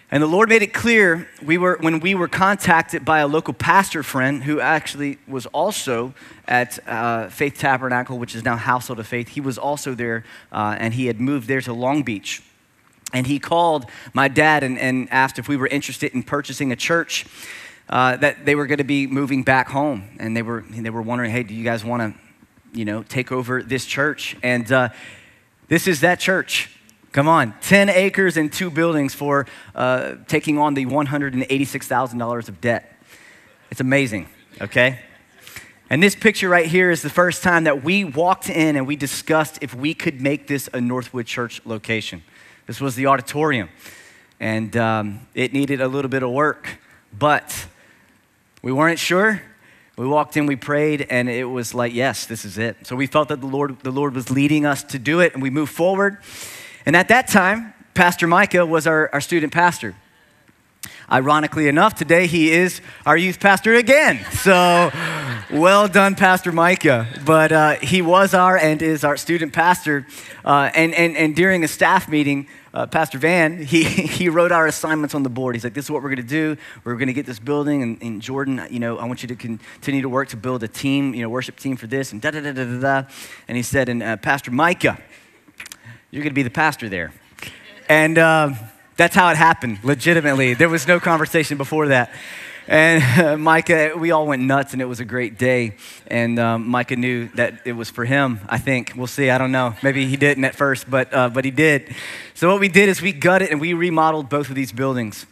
[0.10, 3.54] And the Lord made it clear we were, when we were contacted by a local
[3.54, 6.14] pastor friend who actually was also
[6.48, 9.28] at uh, Faith Tabernacle, which is now Household of Faith.
[9.28, 12.42] He was also there, uh, and he had moved there to Long Beach.
[13.14, 16.78] And he called my dad and, and asked if we were interested in purchasing a
[16.78, 17.26] church
[17.90, 20.08] uh, that they were going to be moving back home.
[20.22, 22.22] And they were, they were wondering, hey, do you guys want to,
[22.74, 24.36] you know, take over this church?
[24.44, 24.90] And uh,
[25.68, 26.70] This is that church.
[27.14, 32.98] Come on, 10 acres and two buildings for uh, taking on the $186,000 of debt.
[33.70, 34.28] It's amazing,
[34.62, 35.00] okay?
[35.90, 38.96] And this picture right here is the first time that we walked in and we
[38.96, 42.24] discussed if we could make this a Northwood Church location.
[42.66, 43.68] This was the auditorium,
[44.40, 46.80] and um, it needed a little bit of work,
[47.18, 47.68] but
[48.62, 49.42] we weren't sure.
[50.02, 52.88] We walked in, we prayed, and it was like, yes, this is it.
[52.88, 55.44] So we felt that the Lord, the Lord was leading us to do it, and
[55.44, 56.18] we moved forward.
[56.88, 59.94] And at that time, Pastor Micah was our, our student pastor.
[61.12, 64.26] Ironically enough, today he is our youth pastor again.
[64.32, 64.92] So
[65.52, 67.08] well done, Pastor Micah.
[67.26, 70.08] But uh, he was our and is our student pastor.
[70.46, 74.66] Uh, and, and, and during a staff meeting, uh, Pastor Van, he, he wrote our
[74.66, 75.56] assignments on the board.
[75.56, 76.58] He's like, this is what we're going to do.
[76.84, 77.84] We're going to get this building.
[77.84, 80.68] And, and, Jordan, you know, I want you to continue to work to build a
[80.68, 83.10] team, you know, worship team for this and da da da da da da.
[83.48, 84.98] And he said, and uh, Pastor Micah,
[86.10, 87.12] you're going to be the pastor there.
[87.90, 88.54] And uh,
[89.02, 90.54] that's how it happened, legitimately.
[90.54, 92.14] There was no conversation before that.
[92.68, 95.76] And uh, Micah, we all went nuts, and it was a great day.
[96.06, 98.94] And um, Micah knew that it was for him, I think.
[98.96, 99.74] We'll see, I don't know.
[99.82, 101.96] Maybe he didn't at first, but, uh, but he did.
[102.36, 105.26] So, what we did is we gutted and we remodeled both of these buildings.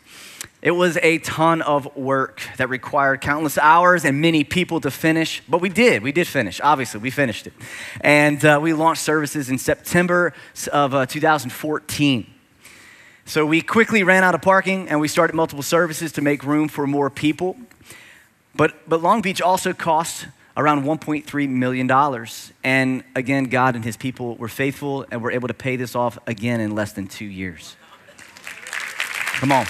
[0.64, 5.44] It was a ton of work that required countless hours and many people to finish,
[5.48, 6.02] but we did.
[6.02, 6.60] We did finish.
[6.60, 7.54] Obviously, we finished it.
[8.02, 10.34] And uh, we launched services in September
[10.74, 12.39] of uh, 2014.
[13.30, 16.68] So we quickly ran out of parking and we started multiple services to make room
[16.68, 17.56] for more people.
[18.56, 20.26] But, but Long Beach also cost
[20.58, 22.26] around $1.3 million.
[22.64, 26.18] And again, God and his people were faithful and were able to pay this off
[26.26, 27.76] again in less than two years.
[29.36, 29.68] Come on.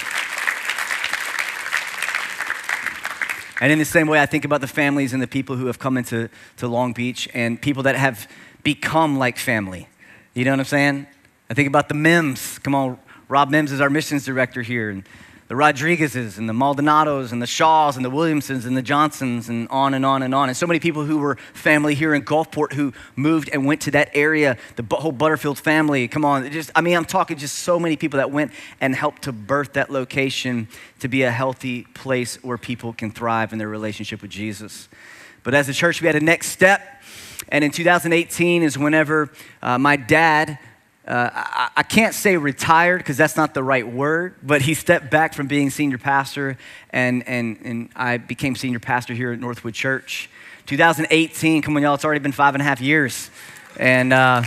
[3.60, 5.78] And in the same way, I think about the families and the people who have
[5.78, 8.26] come into to Long Beach and people that have
[8.62, 9.86] become like family.
[10.32, 11.06] You know what I'm saying?
[11.50, 12.58] I think about the Mims.
[12.60, 12.98] Come on,
[13.30, 14.90] Rob Mims is our missions director here.
[14.90, 15.04] And
[15.46, 19.68] the Rodriguezes and the Maldonados and the Shaws and the Williamsons and the Johnsons and
[19.68, 20.48] on and on and on.
[20.48, 23.92] And so many people who were family here in Gulfport who moved and went to
[23.92, 26.08] that area, the whole Butterfield family.
[26.08, 29.22] Come on, just I mean, I'm talking just so many people that went and helped
[29.22, 30.66] to birth that location
[30.98, 34.88] to be a healthy place where people can thrive in their relationship with Jesus.
[35.44, 36.82] But as a church, we had a next step.
[37.48, 39.30] And in 2018 is whenever
[39.62, 40.58] uh, my dad
[41.06, 45.10] uh, I, I, can't say retired because that's not the right word, but he stepped
[45.10, 46.58] back from being senior pastor,
[46.90, 50.28] and, and, and I became senior pastor here at Northwood Church.
[50.66, 53.30] 2018, come on, y'all, it's already been five and a half years.
[53.76, 54.42] And uh,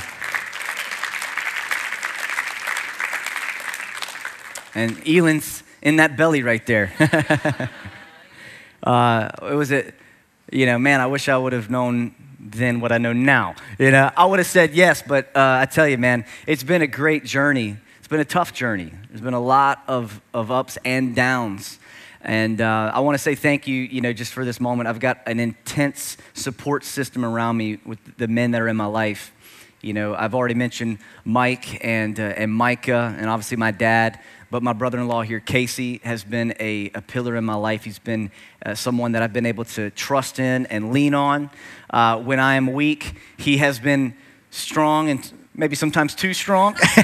[4.76, 6.94] and Elon's in that belly right there.
[8.84, 9.92] uh, it was a,
[10.52, 13.56] you know, man, I wish I would have known than what I know now.
[13.80, 16.82] You know, I would have said yes, but uh, I tell you, man, it's been
[16.82, 17.78] a great journey.
[18.00, 18.92] It's been a tough journey.
[19.10, 21.80] There's been a lot of, of ups and downs.
[22.22, 24.88] And uh, I want to say thank you, you know, just for this moment.
[24.88, 28.86] I've got an intense support system around me with the men that are in my
[28.86, 29.34] life.
[29.82, 34.20] You know, I've already mentioned Mike and, uh, and Micah, and obviously my dad.
[34.54, 37.86] But my brother in law here, Casey, has been a, a, pillar in my life.
[37.86, 38.30] He's been
[38.64, 41.50] uh, someone that I've been able to trust in and lean on.
[41.90, 44.16] Uh, when I am weak, he has been
[44.52, 46.74] strong and maybe sometimes too strong.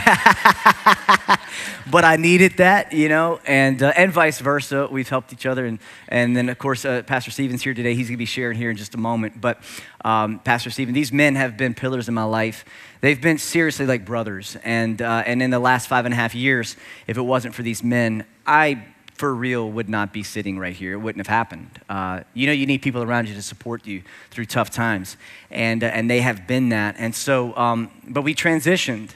[1.92, 4.88] but I needed that, you know, and, uh, and vice versa.
[4.92, 5.66] We've helped each other.
[5.66, 7.94] And, and then, of course, uh, Pastor Stephen's here today.
[7.94, 9.40] He's going to be sharing here in just a moment.
[9.40, 9.60] But
[10.04, 12.66] um, Pastor Stephen, these men have been pillars in my life.
[13.02, 14.58] They've been seriously like brothers.
[14.64, 16.76] And, uh, and in the last five and a half years,
[17.08, 18.86] if it wasn't for these men, I
[19.19, 20.93] for real would not be sitting right here.
[20.93, 21.82] It wouldn't have happened.
[21.89, 24.01] Uh, you know, you need people around you to support you
[24.32, 25.17] through tough times,
[25.51, 26.95] and uh, and they have been that.
[26.97, 29.10] And so, um, but we transitioned.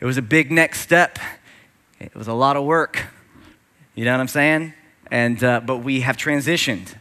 [0.00, 1.20] It was a big next step.
[2.00, 3.06] It was a lot of work.
[3.94, 4.74] You know what I'm saying?
[5.12, 6.92] And uh, but we have transitioned,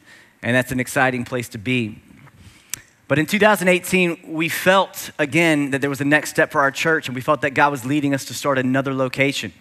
[0.44, 2.04] and that's an exciting place to be.
[3.08, 7.08] But in 2018, we felt again that there was a next step for our church,
[7.08, 9.52] and we felt that God was leading us to start another location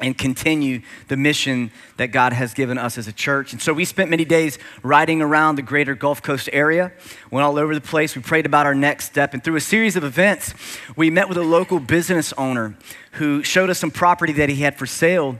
[0.00, 3.52] and continue the mission that God has given us as a church.
[3.52, 6.92] And so we spent many days riding around the greater Gulf Coast area,
[7.30, 8.14] went all over the place.
[8.14, 9.32] We prayed about our next step.
[9.32, 10.54] And through a series of events,
[10.96, 12.76] we met with a local business owner
[13.12, 15.38] who showed us some property that he had for sale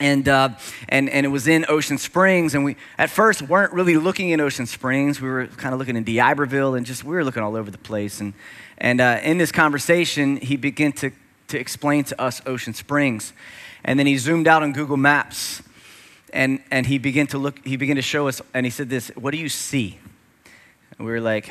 [0.00, 0.48] and, uh,
[0.88, 2.54] and, and it was in Ocean Springs.
[2.54, 5.20] And we, at first, weren't really looking in Ocean Springs.
[5.20, 7.78] We were kind of looking in D'Iberville and just, we were looking all over the
[7.78, 8.20] place.
[8.20, 8.32] And,
[8.78, 11.10] and uh, in this conversation, he began to,
[11.48, 13.34] to explain to us Ocean Springs.
[13.84, 15.62] And then he zoomed out on Google Maps
[16.32, 19.08] and, and he began to look, he began to show us, and he said this,
[19.16, 19.98] what do you see?
[20.98, 21.50] And we were like,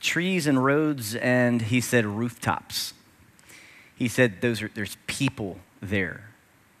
[0.00, 2.94] trees and roads, and he said rooftops.
[3.96, 6.24] he said those are, there's people there.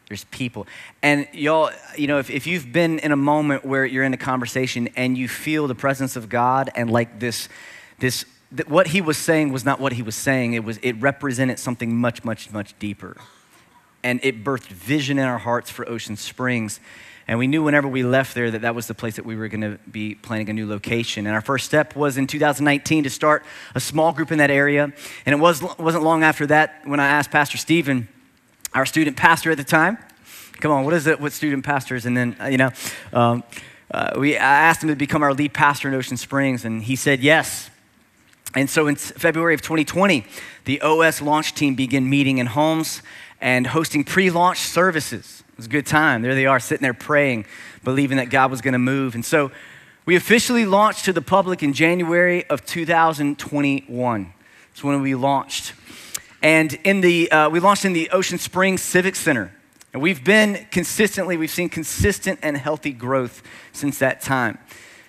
[0.08, 0.66] There's people.
[1.02, 4.18] And y'all, you know, if, if you've been in a moment where you're in a
[4.18, 7.48] conversation and you feel the presence of God and like this,
[7.98, 8.24] this,
[8.68, 10.54] what he was saying was not what he was saying.
[10.54, 13.18] It was, it represented something much, much, much deeper.
[14.02, 16.80] And it birthed vision in our hearts for Ocean Springs.
[17.26, 19.48] And we knew whenever we left there that that was the place that we were
[19.48, 21.26] going to be planning a new location.
[21.26, 24.84] And our first step was in 2019 to start a small group in that area.
[25.26, 28.08] And it was, wasn't long after that when I asked Pastor Stephen,
[28.72, 29.98] our student pastor at the time.
[30.60, 32.06] Come on, what is it with student pastors?
[32.06, 32.70] And then, uh, you know,
[33.12, 33.44] um,
[33.90, 36.96] uh, we, I asked him to become our lead pastor in Ocean Springs, and he
[36.96, 37.70] said yes.
[38.54, 40.24] And so in February of 2020,
[40.64, 43.02] the OS launch team began meeting in homes
[43.40, 45.42] and hosting pre launch services.
[45.50, 46.22] It was a good time.
[46.22, 47.46] There they are, sitting there praying,
[47.84, 49.14] believing that God was going to move.
[49.14, 49.50] And so
[50.06, 54.32] we officially launched to the public in January of 2021.
[54.70, 55.74] That's when we launched.
[56.42, 59.52] And in the, uh, we launched in the Ocean Springs Civic Center.
[59.92, 64.58] And we've been consistently, we've seen consistent and healthy growth since that time.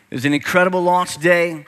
[0.09, 1.65] It was an incredible launch day.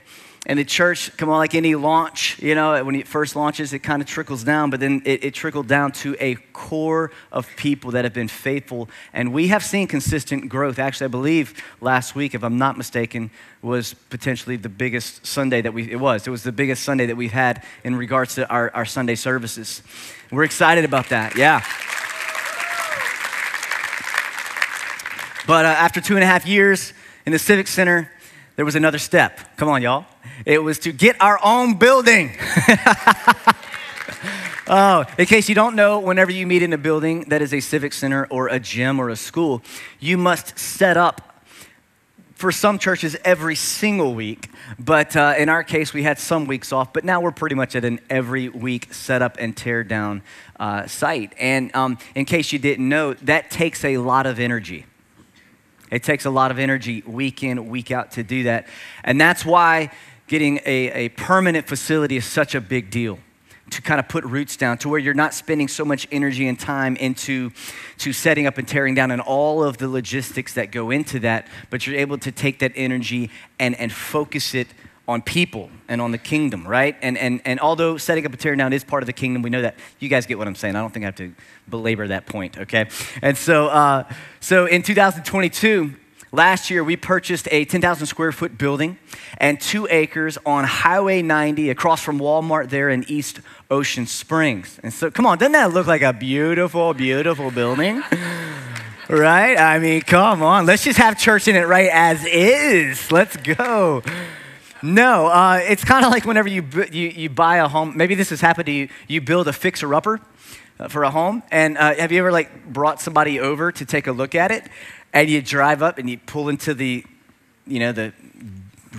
[0.48, 3.80] And the church, come on, like any launch, you know, when it first launches, it
[3.80, 7.92] kind of trickles down, but then it, it, trickled down to a core of people
[7.92, 8.90] that have been faithful.
[9.14, 10.80] And we have seen consistent growth.
[10.80, 13.30] Actually, I believe last week, if I'm not mistaken,
[13.62, 16.26] was potentially the biggest Sunday that we, it was.
[16.26, 19.84] It was the biggest Sunday that we've had in regards to our, our Sunday services.
[20.32, 21.64] We're excited about that, yeah.
[25.46, 26.94] But uh, after two and a half years
[27.28, 28.12] in the Civic Center,
[28.62, 29.40] there was another step.
[29.58, 30.06] Come on, y'all.
[30.46, 32.30] It was to get our own building.
[34.68, 37.60] oh, in case you don't know, whenever you meet in a building that is a
[37.60, 39.64] civic center or a gym or a school,
[40.00, 41.44] you must set up
[42.36, 44.48] for some churches every single week.
[44.78, 47.76] But uh, in our case, we had some weeks off, but now we're pretty much
[47.76, 50.22] at an every week setup and tear down
[50.60, 51.34] uh, site.
[51.40, 54.86] And um, in case you didn't know, that takes a lot of energy.
[55.92, 58.68] It takes a lot of energy week in, week out to do that.
[59.04, 59.92] And that's why
[60.28, 63.20] getting a, a permanent facility is such a big deal
[63.72, 66.60] to kind of put roots down to where you're not spending so much energy and
[66.60, 67.52] time into
[67.98, 71.48] to setting up and tearing down and all of the logistics that go into that
[71.70, 74.68] but you're able to take that energy and, and focus it
[75.08, 78.56] on people and on the kingdom right and, and, and although setting up a tear
[78.56, 80.76] down is part of the kingdom we know that you guys get what i'm saying
[80.76, 81.34] i don't think i have to
[81.68, 82.88] belabor that point okay
[83.22, 84.04] and so uh,
[84.40, 85.96] so in 2022
[86.34, 88.98] Last year, we purchased a 10,000 square foot building
[89.38, 94.80] and two acres on Highway 90 across from Walmart there in East Ocean Springs.
[94.82, 98.02] And so, come on, doesn't that look like a beautiful, beautiful building?
[99.10, 99.58] right?
[99.58, 103.12] I mean, come on, let's just have church in it right as is.
[103.12, 104.02] Let's go.
[104.84, 108.30] No, uh, it's kind of like whenever you, you, you buy a home, maybe this
[108.32, 110.20] has happened to you, you build a fixer upper
[110.80, 111.44] uh, for a home.
[111.52, 114.68] And uh, have you ever like brought somebody over to take a look at it?
[115.14, 117.04] and you drive up and you pull into the,
[117.68, 118.14] you know, the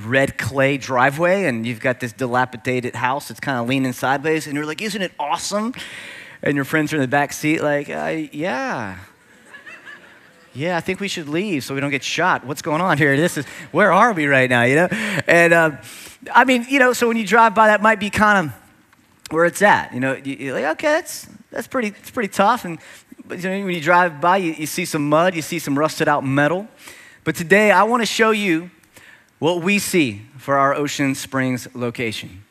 [0.05, 4.57] red clay driveway, and you've got this dilapidated house that's kind of leaning sideways, and
[4.57, 5.75] you're like, "Isn't it awesome?"
[6.43, 8.97] And your friends are in the back seat, like, uh, "Yeah."
[10.55, 12.45] Yeah, I think we should leave so we don't get shot.
[12.45, 13.17] What's going on here?
[13.17, 14.65] This is where are we right now?
[14.65, 14.89] You know,
[15.27, 15.79] and um,
[16.33, 18.55] I mean, you know, so when you drive by, that might be kind of
[19.33, 19.95] where it's at.
[19.95, 22.79] You know, you're like, okay, that's that's pretty, it's pretty tough, and
[23.25, 25.79] but, you know, when you drive by, you, you see some mud, you see some
[25.79, 26.69] rusted out metal.
[27.25, 28.71] But today, I want to show you
[29.39, 32.43] what we see for our Ocean Springs location.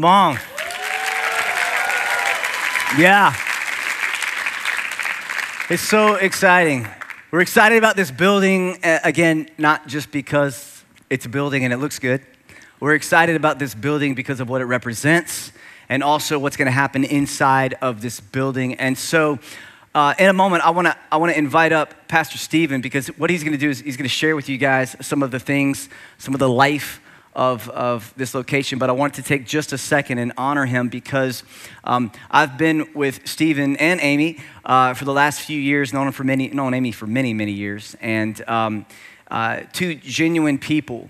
[0.00, 0.38] Come on.
[2.96, 3.34] Yeah.
[5.68, 6.88] It's so exciting.
[7.30, 11.98] We're excited about this building, again, not just because it's a building and it looks
[11.98, 12.22] good.
[12.80, 15.52] We're excited about this building because of what it represents
[15.90, 18.76] and also what's going to happen inside of this building.
[18.76, 19.38] And so,
[19.92, 23.08] Uh, in a moment, I want to I want to invite up Pastor Stephen because
[23.18, 25.30] what he's going to do is he's going to share with you guys some of
[25.32, 27.00] the things, some of the life
[27.34, 28.78] of, of this location.
[28.78, 31.42] But I want to take just a second and honor him because
[31.84, 36.12] um, I've been with Stephen and Amy uh, for the last few years, known him
[36.12, 38.86] for many, known Amy for many many years, and um,
[39.30, 41.08] uh, two genuine people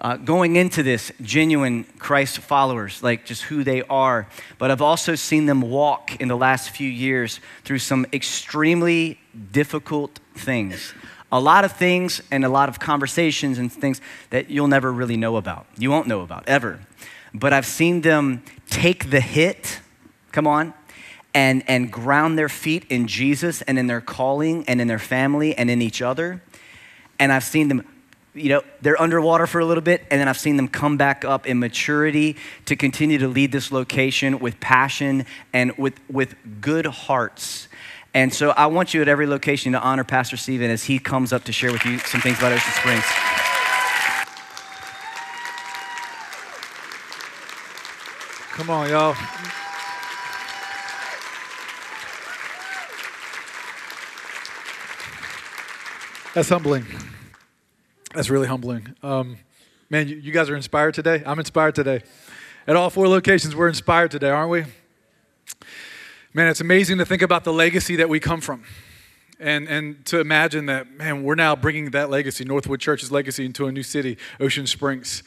[0.00, 4.28] uh, going into this genuine Christ followers, like just who they are.
[4.58, 9.18] But I've also seen them walk in the last few years through some extremely
[9.52, 10.92] difficult things.
[11.34, 15.16] A lot of things and a lot of conversations and things that you'll never really
[15.16, 15.66] know about.
[15.76, 16.78] You won't know about ever.
[17.34, 19.80] But I've seen them take the hit,
[20.30, 20.74] come on,
[21.34, 25.56] and, and ground their feet in Jesus and in their calling and in their family
[25.56, 26.40] and in each other.
[27.18, 27.84] And I've seen them
[28.36, 31.24] you know, they're underwater for a little bit, and then I've seen them come back
[31.24, 36.86] up in maturity to continue to lead this location with passion and with, with good
[36.86, 37.68] hearts.
[38.14, 41.32] And so I want you at every location to honor Pastor Stephen as he comes
[41.32, 43.04] up to share with you some things about Ocean Springs.
[48.52, 49.16] Come on, y'all.
[56.34, 56.86] That's humbling.
[58.14, 58.94] That's really humbling.
[59.02, 59.38] Um,
[59.90, 61.24] man, you, you guys are inspired today.
[61.26, 62.02] I'm inspired today.
[62.68, 64.64] At all four locations, we're inspired today, aren't we?
[66.36, 68.64] Man, it's amazing to think about the legacy that we come from.
[69.38, 73.68] And, and to imagine that, man, we're now bringing that legacy, Northwood Church's legacy, into
[73.68, 75.22] a new city, Ocean Springs.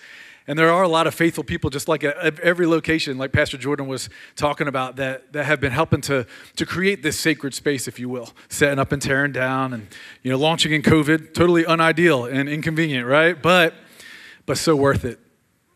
[0.48, 3.58] And there are a lot of faithful people, just like at every location, like Pastor
[3.58, 6.28] Jordan was talking about, that, that have been helping to,
[6.58, 9.88] to create this sacred space, if you will, setting up and tearing down and,
[10.24, 13.42] you know, launching in COVID, totally unideal and inconvenient, right?
[13.42, 13.76] But,
[14.46, 15.20] but so worth it.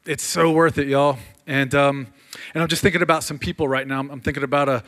[0.05, 1.19] It's so worth it, y'all.
[1.47, 2.07] And, um,
[2.53, 4.01] and I'm just thinking about some people right now.
[4.01, 4.83] I'm thinking about a,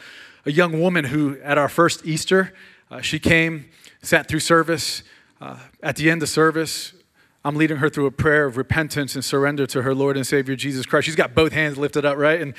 [0.46, 2.54] a young woman who, at our first Easter,
[2.91, 3.66] uh, she came,
[4.02, 5.04] sat through service.
[5.39, 6.94] Uh, at the end of service,
[7.46, 10.56] I'm leading her through a prayer of repentance and surrender to her Lord and Savior
[10.56, 11.06] Jesus Christ.
[11.06, 12.41] She's got both hands lifted up, right?
[12.41, 12.54] And,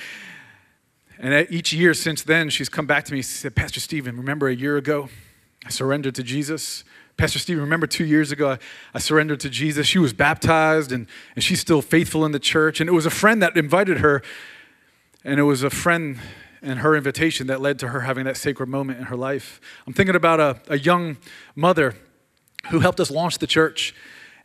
[1.19, 4.49] and each year since then, she's come back to me and said, Pastor Stephen, remember
[4.49, 5.09] a year ago,
[5.65, 6.85] I surrendered to Jesus.
[7.17, 8.59] Pastor Stephen, remember two years ago, I,
[8.93, 9.87] I surrendered to Jesus.
[9.87, 12.81] She was baptized and, and she's still faithful in the church.
[12.81, 14.21] And it was a friend that invited her,
[15.25, 16.19] and it was a friend
[16.65, 19.61] and her invitation that led to her having that sacred moment in her life.
[19.87, 21.19] I'm thinking about a, a young
[21.55, 21.95] mother
[22.71, 23.95] who helped us launch the church.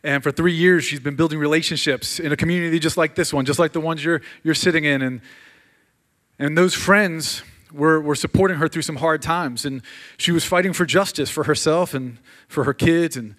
[0.04, 3.44] And for three years, she's been building relationships in a community just like this one,
[3.44, 5.02] just like the ones you're, you're sitting in.
[5.02, 5.20] And,
[6.38, 7.42] and those friends
[7.72, 9.64] were, were supporting her through some hard times.
[9.64, 9.82] And
[10.18, 12.18] she was fighting for justice for herself and
[12.48, 13.16] for her kids.
[13.16, 13.34] And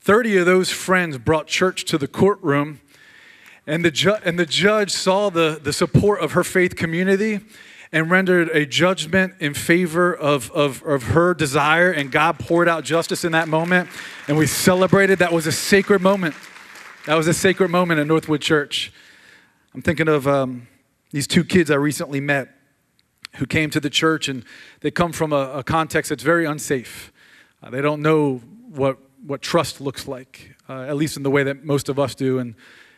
[0.00, 2.80] 30 of those friends brought church to the courtroom.
[3.66, 7.40] And the, ju- and the judge saw the, the support of her faith community
[7.92, 12.84] and rendered a judgment in favor of, of, of her desire, and God poured out
[12.84, 13.90] justice in that moment,
[14.26, 15.18] and we celebrated.
[15.18, 16.34] That was a sacred moment.
[17.06, 18.92] That was a sacred moment at Northwood Church.
[19.74, 20.68] I'm thinking of um,
[21.10, 22.48] these two kids I recently met
[23.36, 24.44] who came to the church, and
[24.80, 27.12] they come from a, a context that's very unsafe.
[27.62, 28.38] Uh, they don't know
[28.70, 32.14] what, what trust looks like, uh, at least in the way that most of us
[32.14, 32.38] do.
[32.38, 32.54] And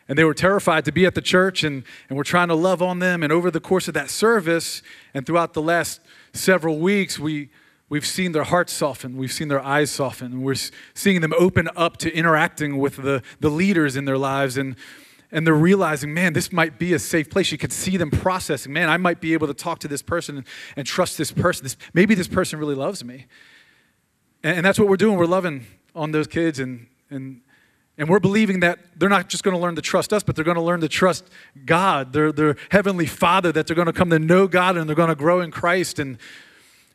[0.09, 2.83] and they were terrified to be at the church, and, and we're trying to love
[2.83, 3.23] on them.
[3.23, 4.83] And over the course of that service,
[5.15, 6.01] and throughout the last
[6.33, 7.49] several weeks, we,
[7.89, 10.57] we've seen their hearts soften, we've seen their eyes soften, and we're
[10.95, 14.59] seeing them open up to interacting with the, the leaders in their lives.
[14.59, 14.77] And,
[15.33, 17.51] and they're realizing, man, this might be a safe place.
[17.51, 20.37] You could see them processing, man, I might be able to talk to this person
[20.39, 20.47] and,
[20.77, 21.65] and trust this person.
[21.65, 23.27] This, maybe this person really loves me.
[24.43, 25.17] And, and that's what we're doing.
[25.17, 27.41] We're loving on those kids and, and
[27.97, 30.45] and we're believing that they're not just going to learn to trust us, but they're
[30.45, 31.29] going to learn to trust
[31.65, 34.97] God, their, their Heavenly Father, that they're going to come to know God and they're
[34.97, 36.19] going to grow in Christ and,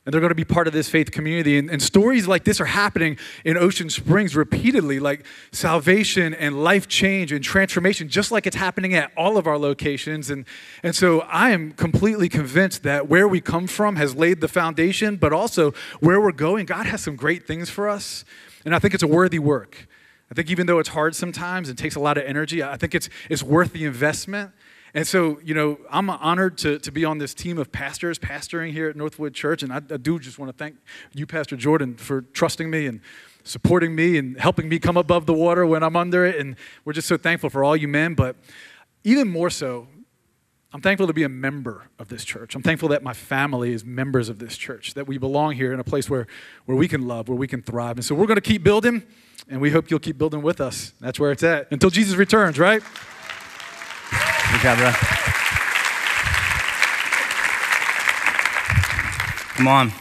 [0.05, 1.57] and they're going to be part of this faith community.
[1.57, 6.89] And, and stories like this are happening in Ocean Springs repeatedly, like salvation and life
[6.89, 10.29] change and transformation, just like it's happening at all of our locations.
[10.29, 10.45] And,
[10.83, 15.15] and so I am completely convinced that where we come from has laid the foundation,
[15.15, 18.25] but also where we're going, God has some great things for us.
[18.65, 19.87] And I think it's a worthy work.
[20.31, 22.93] I think even though it's hard sometimes and takes a lot of energy, I think
[22.93, 24.51] it's, it's worth the investment.
[24.93, 28.71] And so, you know, I'm honored to, to be on this team of pastors pastoring
[28.71, 29.61] here at Northwood Church.
[29.61, 30.77] And I, I do just want to thank
[31.13, 33.01] you, Pastor Jordan, for trusting me and
[33.43, 36.39] supporting me and helping me come above the water when I'm under it.
[36.39, 36.55] And
[36.85, 38.15] we're just so thankful for all you men.
[38.15, 38.35] But
[39.03, 39.87] even more so,
[40.71, 42.53] I'm thankful to be a member of this church.
[42.53, 45.79] I'm thankful that my family is members of this church, that we belong here in
[45.79, 46.27] a place where,
[46.65, 47.97] where we can love, where we can thrive.
[47.97, 49.01] And so we're going to keep building
[49.49, 50.93] and we hope you'll keep building with us.
[51.01, 52.83] That's where it's at until Jesus returns, right?
[54.51, 54.91] Good job, bro.
[59.55, 59.91] Come on.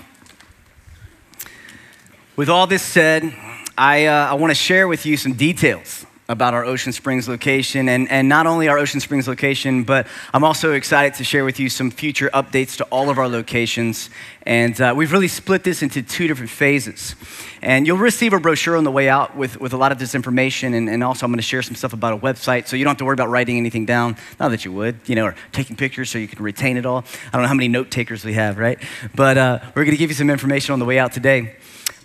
[2.36, 3.34] With all this said,
[3.78, 7.88] I, uh, I want to share with you some details about our Ocean Springs location,
[7.88, 11.58] and, and not only our Ocean Springs location, but I'm also excited to share with
[11.58, 14.10] you some future updates to all of our locations.
[14.42, 17.14] And uh, we've really split this into two different phases.
[17.62, 20.14] And you'll receive a brochure on the way out with, with a lot of this
[20.14, 22.84] information, and, and also I'm going to share some stuff about a website, so you
[22.84, 24.14] don't have to worry about writing anything down.
[24.38, 27.06] Not that you would, you know, or taking pictures so you can retain it all.
[27.28, 28.78] I don't know how many note takers we have, right?
[29.14, 31.56] But uh, we're going to give you some information on the way out today.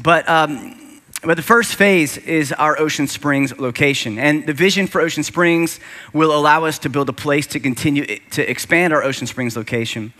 [0.01, 0.79] But um,
[1.23, 4.19] but the first phase is our Ocean Springs location.
[4.19, 5.79] And the vision for Ocean Springs
[6.11, 10.13] will allow us to build a place to continue to expand our Ocean Springs location.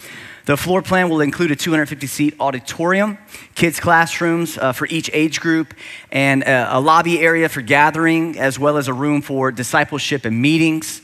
[0.46, 3.18] The floor plan will include a 250 seat auditorium,
[3.56, 5.74] kids' classrooms uh, for each age group,
[6.12, 10.42] and a, a lobby area for gathering, as well as a room for discipleship and
[10.42, 11.02] meetings.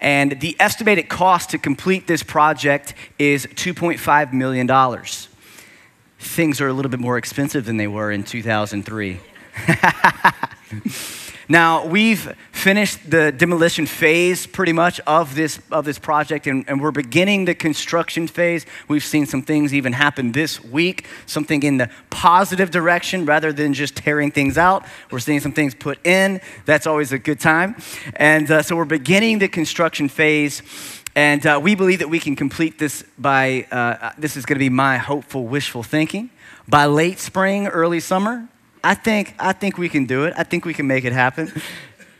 [0.00, 4.68] And the estimated cost to complete this project is $2.5 million.
[6.18, 9.20] Things are a little bit more expensive than they were in 2003.
[11.48, 16.80] now, we've finished the demolition phase pretty much of this, of this project, and, and
[16.80, 18.66] we're beginning the construction phase.
[18.86, 23.72] We've seen some things even happen this week, something in the positive direction rather than
[23.72, 24.84] just tearing things out.
[25.10, 26.40] We're seeing some things put in.
[26.66, 27.76] That's always a good time.
[28.14, 30.62] And uh, so we're beginning the construction phase.
[31.16, 34.60] And uh, we believe that we can complete this by, uh, this is going to
[34.60, 36.30] be my hopeful, wishful thinking,
[36.68, 38.48] by late spring, early summer.
[38.82, 40.34] I think, I think we can do it.
[40.36, 41.52] I think we can make it happen.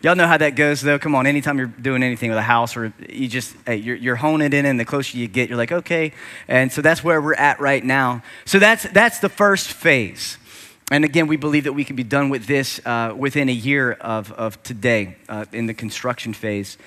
[0.02, 0.98] Y'all know how that goes, though.
[0.98, 4.16] Come on, anytime you're doing anything with a house or you just, hey, you're, you're
[4.16, 6.12] honing in, and the closer you get, you're like, okay.
[6.48, 8.22] And so that's where we're at right now.
[8.46, 10.38] So that's, that's the first phase.
[10.92, 13.92] And again, we believe that we can be done with this uh, within a year
[13.92, 16.78] of, of today uh, in the construction phase.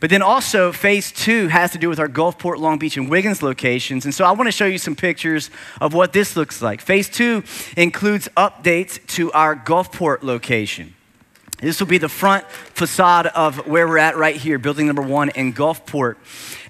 [0.00, 3.40] But then also, phase two has to do with our Gulfport, Long Beach, and Wiggins
[3.40, 4.04] locations.
[4.04, 5.48] And so I want to show you some pictures
[5.80, 6.80] of what this looks like.
[6.80, 7.44] Phase two
[7.76, 10.94] includes updates to our Gulfport location.
[11.60, 15.28] This will be the front facade of where we're at right here, building number one
[15.28, 16.16] in Gulfport.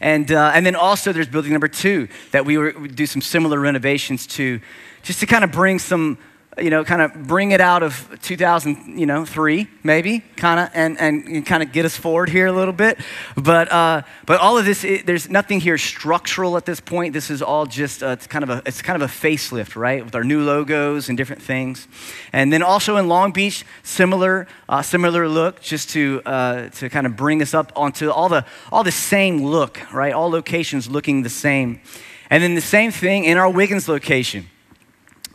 [0.03, 3.59] And, uh, and then also there's building number two that we would do some similar
[3.59, 4.61] renovations to,
[5.03, 6.19] just to kind of bring some
[6.59, 10.69] you know, kind of bring it out of 2000, you know, three maybe, kind of,
[10.75, 12.99] and, and kind of get us forward here a little bit.
[13.37, 17.15] But, uh, but all of this, it, there's nothing here structural at this point.
[17.15, 20.05] This is all just, uh, it's kind of a, it's kind of a facelift, right,
[20.05, 21.89] with our new logos and different things.
[22.35, 27.07] And then also in Long Beach, similar, uh, similar look, just to, uh, to kind
[27.07, 31.23] of bring us up onto all the, all the same look, right, all locations looking
[31.23, 31.81] the same.
[32.29, 34.49] And then the same thing in our Wiggins location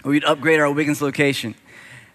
[0.10, 1.56] we'd upgrade our Wiggins location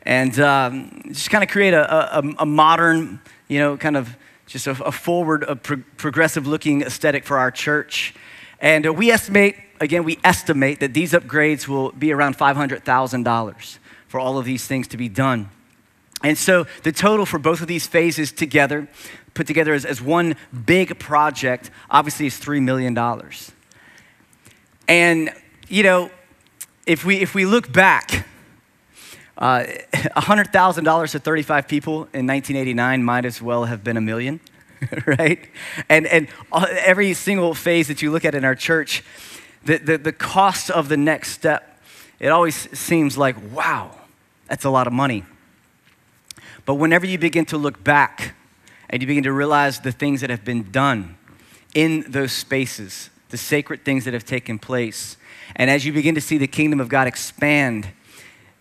[0.02, 4.16] and um, just kind of create a, a, a, modern, you know, kind of
[4.46, 8.14] just a, a forward, a pro- progressive looking aesthetic for our church.
[8.60, 13.78] And uh, we estimate, again, we estimate that these upgrades will be around $500,000
[14.08, 15.50] for all of these things to be done.
[16.22, 18.88] And so the total for both of these phases together,
[19.34, 20.36] put together as, as one
[20.66, 22.96] big project, obviously is $3 million.
[24.88, 25.32] And,
[25.68, 26.10] you know,
[26.86, 28.26] if we, if we look back,
[29.38, 29.64] uh,
[29.94, 34.40] $100,000 to 35 people in 1989 might as well have been a million,
[35.06, 35.48] right?
[35.88, 39.02] And, and every single phase that you look at in our church,
[39.64, 41.80] the, the, the cost of the next step,
[42.18, 43.96] it always seems like, wow,
[44.48, 45.24] that's a lot of money.
[46.64, 48.34] But whenever you begin to look back
[48.88, 51.16] and you begin to realize the things that have been done
[51.74, 55.16] in those spaces, the sacred things that have taken place,
[55.56, 57.88] and as you begin to see the kingdom of God expand,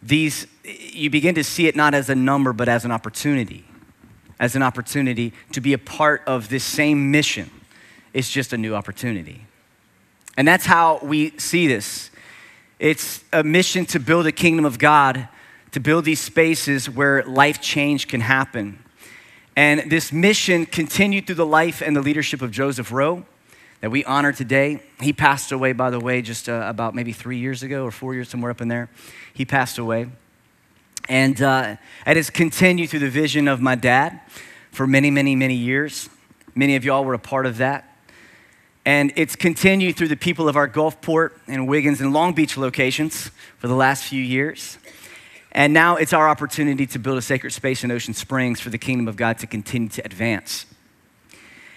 [0.01, 3.65] these, you begin to see it not as a number, but as an opportunity,
[4.39, 7.49] as an opportunity to be a part of this same mission.
[8.13, 9.45] It's just a new opportunity.
[10.37, 12.09] And that's how we see this.
[12.79, 15.27] It's a mission to build a kingdom of God,
[15.71, 18.83] to build these spaces where life change can happen.
[19.55, 23.25] And this mission continued through the life and the leadership of Joseph Rowe
[23.81, 24.79] that we honor today.
[24.99, 28.13] He passed away, by the way, just uh, about maybe three years ago or four
[28.13, 28.89] years, somewhere up in there.
[29.33, 30.07] He passed away.
[31.09, 31.75] And uh,
[32.05, 34.21] it has continued through the vision of my dad
[34.71, 36.09] for many, many, many years.
[36.55, 37.87] Many of y'all were a part of that.
[38.85, 43.29] And it's continued through the people of our Gulfport and Wiggins and Long Beach locations
[43.57, 44.77] for the last few years.
[45.51, 48.77] And now it's our opportunity to build a sacred space in Ocean Springs for the
[48.77, 50.65] kingdom of God to continue to advance.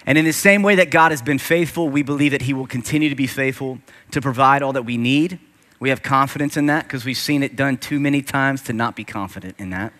[0.07, 2.67] And in the same way that God has been faithful, we believe that He will
[2.67, 3.79] continue to be faithful
[4.11, 5.39] to provide all that we need.
[5.81, 8.97] We have confidence in that because we've seen it done too many times to not
[8.97, 9.93] be confident in that.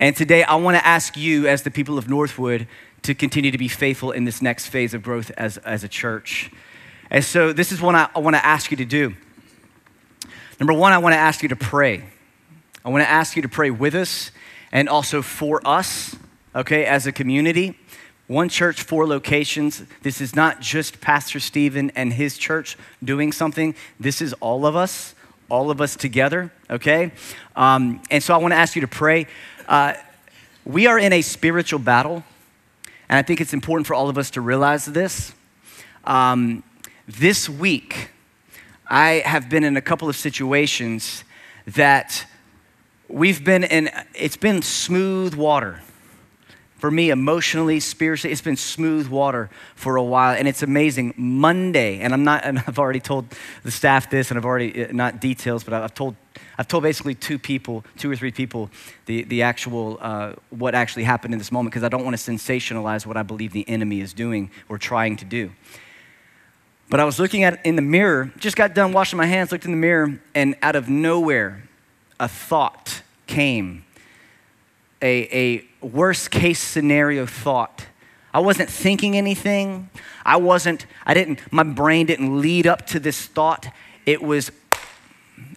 [0.00, 2.66] And today, I want to ask you, as the people of Northwood,
[3.02, 6.50] to continue to be faithful in this next phase of growth as, as a church.
[7.10, 9.14] And so, this is what I, I want to ask you to do.
[10.58, 12.04] Number one, I want to ask you to pray.
[12.84, 14.30] I want to ask you to pray with us
[14.72, 16.16] and also for us,
[16.54, 17.78] okay, as a community.
[18.26, 19.82] One church, four locations.
[20.02, 23.74] This is not just Pastor Stephen and his church doing something.
[24.00, 25.14] This is all of us,
[25.50, 27.12] all of us together, okay?
[27.54, 29.26] Um, and so I want to ask you to pray.
[29.68, 29.92] Uh,
[30.64, 32.24] we are in a spiritual battle,
[33.10, 35.34] and I think it's important for all of us to realize this.
[36.04, 36.62] Um,
[37.06, 38.08] this week,
[38.88, 41.24] I have been in a couple of situations
[41.66, 42.26] that
[43.06, 45.82] we've been in, it's been smooth water.
[46.84, 51.14] For me, emotionally, spiritually, it's been smooth water for a while, and it's amazing.
[51.16, 53.24] Monday, and I'm not, and I've already told
[53.62, 56.14] the staff this, and I've already, uh, not details, but I've told,
[56.58, 58.68] I've told basically two people, two or three people,
[59.06, 62.22] the, the actual, uh, what actually happened in this moment, because I don't want to
[62.30, 65.52] sensationalize what I believe the enemy is doing or trying to do.
[66.90, 69.64] But I was looking at in the mirror, just got done washing my hands, looked
[69.64, 71.66] in the mirror, and out of nowhere,
[72.20, 73.83] a thought came.
[75.04, 77.86] A, a worst case scenario thought.
[78.32, 79.90] I wasn't thinking anything.
[80.24, 83.68] I wasn't, I didn't, my brain didn't lead up to this thought.
[84.06, 84.50] It was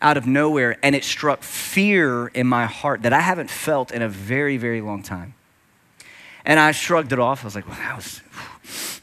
[0.02, 4.02] out of nowhere, and it struck fear in my heart that I haven't felt in
[4.02, 5.34] a very, very long time.
[6.46, 7.44] And I shrugged it off.
[7.44, 8.22] I was like, well, that was,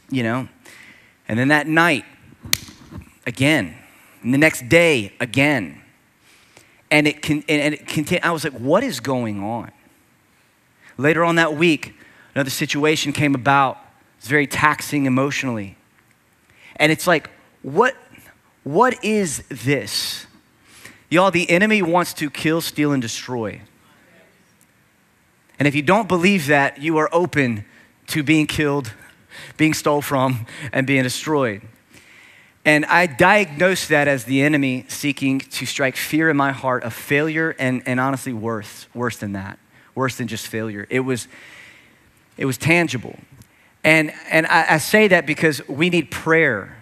[0.09, 0.47] you know.
[1.27, 2.05] And then that night,
[3.25, 3.75] again.
[4.21, 5.81] And the next day, again.
[6.91, 8.23] And it, can, and it continued.
[8.23, 9.71] I was like, what is going on?
[10.97, 11.95] Later on that week,
[12.33, 13.77] another situation came about.
[14.17, 15.77] It's very taxing emotionally.
[16.77, 17.29] And it's like,
[17.61, 17.95] what,
[18.63, 20.25] what is this?
[21.09, 23.61] Y'all, the enemy wants to kill, steal, and destroy.
[25.59, 27.65] And if you don't believe that, you are open
[28.07, 28.91] to being killed,
[29.57, 31.61] being stole from, and being destroyed.
[32.65, 36.93] And I diagnosed that as the enemy seeking to strike fear in my heart of
[36.93, 39.59] failure and, and honestly worse, worse than that,
[39.95, 40.85] worse than just failure.
[40.89, 41.27] It was,
[42.37, 43.17] it was tangible.
[43.83, 46.77] And, and I, I say that because we need prayer.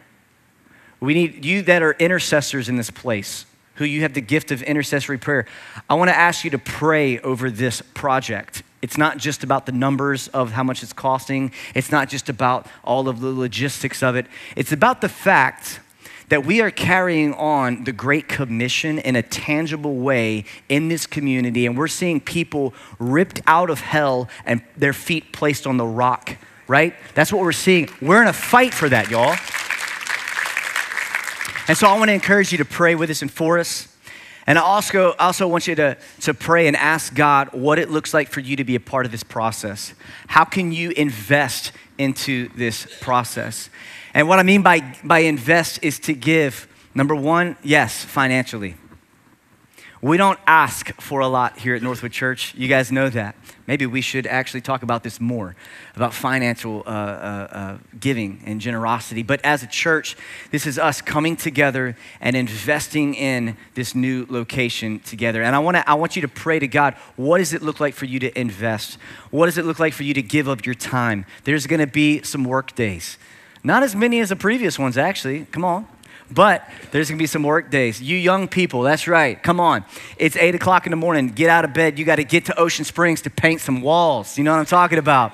[0.99, 3.45] We need you that are intercessors in this place,
[3.75, 5.45] who you have the gift of intercessory prayer.
[5.89, 8.63] I want to ask you to pray over this project.
[8.81, 11.51] It's not just about the numbers of how much it's costing.
[11.73, 14.27] It's not just about all of the logistics of it.
[14.55, 15.79] It's about the fact
[16.29, 21.65] that we are carrying on the Great Commission in a tangible way in this community,
[21.65, 26.37] and we're seeing people ripped out of hell and their feet placed on the rock,
[26.67, 26.95] right?
[27.13, 27.89] That's what we're seeing.
[28.01, 29.35] We're in a fight for that, y'all.
[31.67, 33.87] And so I want to encourage you to pray with us and for us.
[34.45, 38.13] And I also, also want you to, to pray and ask God what it looks
[38.13, 39.93] like for you to be a part of this process.
[40.27, 43.69] How can you invest into this process?
[44.13, 48.75] And what I mean by, by invest is to give, number one, yes, financially.
[50.03, 52.53] We don't ask for a lot here at Northwood Church.
[52.55, 53.37] You guys know that.
[53.67, 55.55] Maybe we should actually talk about this more
[55.95, 59.23] about financial uh, uh, uh, giving and generosity.
[59.23, 60.17] But as a church,
[60.51, 65.41] this is us coming together and investing in this new location together.
[65.41, 67.93] And I, wanna, I want you to pray to God what does it look like
[67.93, 68.97] for you to invest?
[69.31, 71.25] What does it look like for you to give up your time?
[71.45, 73.17] There's gonna be some work days.
[73.63, 75.45] Not as many as the previous ones, actually.
[75.51, 75.87] Come on.
[76.31, 78.01] But there's gonna be some work days.
[78.01, 79.41] You young people, that's right.
[79.41, 79.85] Come on.
[80.17, 81.27] It's eight o'clock in the morning.
[81.27, 81.99] Get out of bed.
[81.99, 84.37] You got to get to Ocean Springs to paint some walls.
[84.37, 85.33] You know what I'm talking about?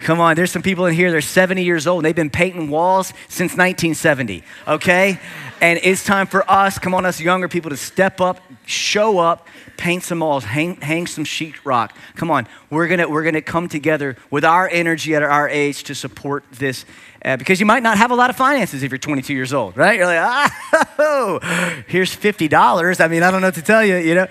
[0.00, 2.70] Come on, there's some people in here, they're 70 years old, and they've been painting
[2.70, 5.18] walls since 1970, okay?
[5.60, 9.48] And it's time for us, come on, us younger people, to step up, show up,
[9.76, 11.90] paint some walls, hang, hang some sheetrock.
[12.14, 15.96] Come on, we're gonna, we're gonna come together with our energy at our age to
[15.96, 16.84] support this
[17.24, 19.76] uh, because you might not have a lot of finances if you're 22 years old,
[19.76, 19.96] right?
[19.96, 23.00] You're like, ah, oh, here's $50.
[23.00, 24.28] I mean, I don't know what to tell you, you know?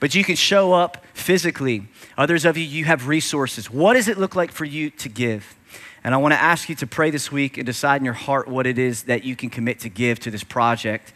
[0.00, 1.86] But you can show up physically.
[2.16, 3.70] Others of you, you have resources.
[3.70, 5.56] What does it look like for you to give?
[6.04, 8.46] And I want to ask you to pray this week and decide in your heart
[8.46, 11.12] what it is that you can commit to give to this project.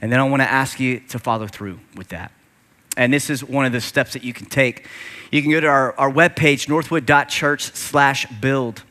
[0.00, 2.32] And then I want to ask you to follow through with that.
[2.96, 4.86] And this is one of the steps that you can take.
[5.30, 8.82] You can go to our, our webpage, northwood.church slash build.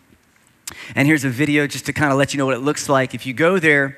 [0.96, 3.14] And here's a video just to kind of let you know what it looks like.
[3.14, 3.98] If you go there,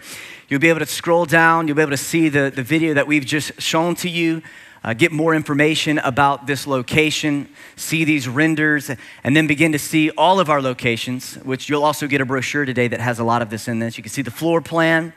[0.49, 3.07] you'll be able to scroll down, you'll be able to see the, the video that
[3.07, 4.41] we've just shown to you.
[4.83, 8.91] Uh, get more information about this location, see these renders,
[9.23, 12.65] and then begin to see all of our locations, which you'll also get a brochure
[12.65, 13.97] today that has a lot of this in this.
[13.97, 15.13] You can see the floor plan.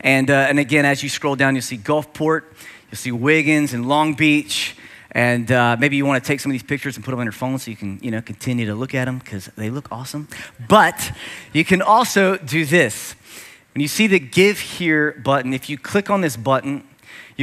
[0.00, 2.44] And, uh, and again, as you scroll down, you'll see Gulfport,
[2.90, 4.76] you'll see Wiggins and Long Beach,
[5.10, 7.26] and uh, maybe you want to take some of these pictures and put them on
[7.26, 9.90] your phone so you can, you know, continue to look at them because they look
[9.90, 10.28] awesome.
[10.68, 11.12] But
[11.52, 13.14] you can also do this.
[13.74, 16.84] When you see the Give Here button, if you click on this button,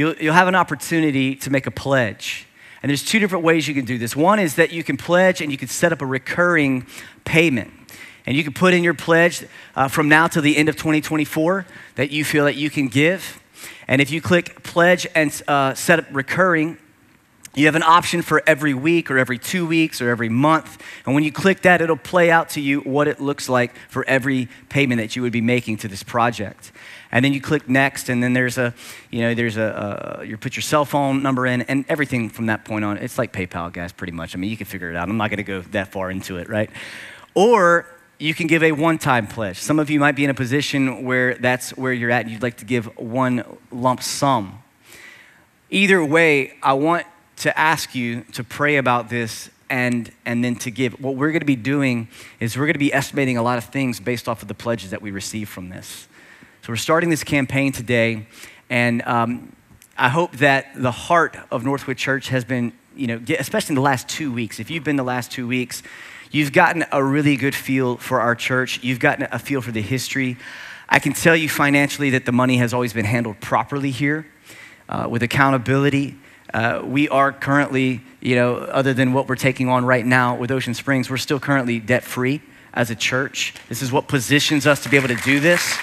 [0.00, 2.46] you'll, you'll have an opportunity to make a pledge.
[2.82, 4.16] And there's two different ways you can do this.
[4.16, 6.86] One is that you can pledge and you can set up a recurring
[7.24, 7.70] payment.
[8.24, 9.44] And you can put in your pledge
[9.76, 13.42] uh, from now to the end of 2024 that you feel that you can give.
[13.86, 16.78] And if you click pledge and uh, set up recurring,
[17.54, 20.80] you have an option for every week or every two weeks or every month.
[21.04, 24.04] And when you click that, it'll play out to you what it looks like for
[24.06, 26.70] every payment that you would be making to this project.
[27.10, 28.72] And then you click next, and then there's a,
[29.10, 32.64] you know, there's a, you put your cell phone number in, and everything from that
[32.64, 32.98] point on.
[32.98, 34.36] It's like PayPal, guys, pretty much.
[34.36, 35.08] I mean, you can figure it out.
[35.08, 36.70] I'm not going to go that far into it, right?
[37.34, 37.86] Or
[38.20, 39.58] you can give a one time pledge.
[39.58, 42.42] Some of you might be in a position where that's where you're at and you'd
[42.42, 43.42] like to give one
[43.72, 44.62] lump sum.
[45.70, 47.06] Either way, I want
[47.40, 51.00] to ask you to pray about this and, and then to give.
[51.00, 53.64] What we're going to be doing is we're going to be estimating a lot of
[53.64, 56.06] things based off of the pledges that we receive from this.
[56.62, 58.26] So we're starting this campaign today,
[58.68, 59.56] and um,
[59.96, 63.80] I hope that the heart of Northwood Church has been, you know, especially in the
[63.80, 64.60] last two weeks.
[64.60, 65.82] If you've been the last two weeks,
[66.30, 68.82] you've gotten a really good feel for our church.
[68.82, 70.36] You've gotten a feel for the history.
[70.90, 74.26] I can tell you financially that the money has always been handled properly here
[74.90, 76.18] uh, with accountability
[76.52, 80.50] uh, we are currently, you know, other than what we're taking on right now with
[80.50, 82.40] Ocean Springs, we're still currently debt free
[82.72, 83.54] as a church.
[83.68, 85.76] This is what positions us to be able to do this.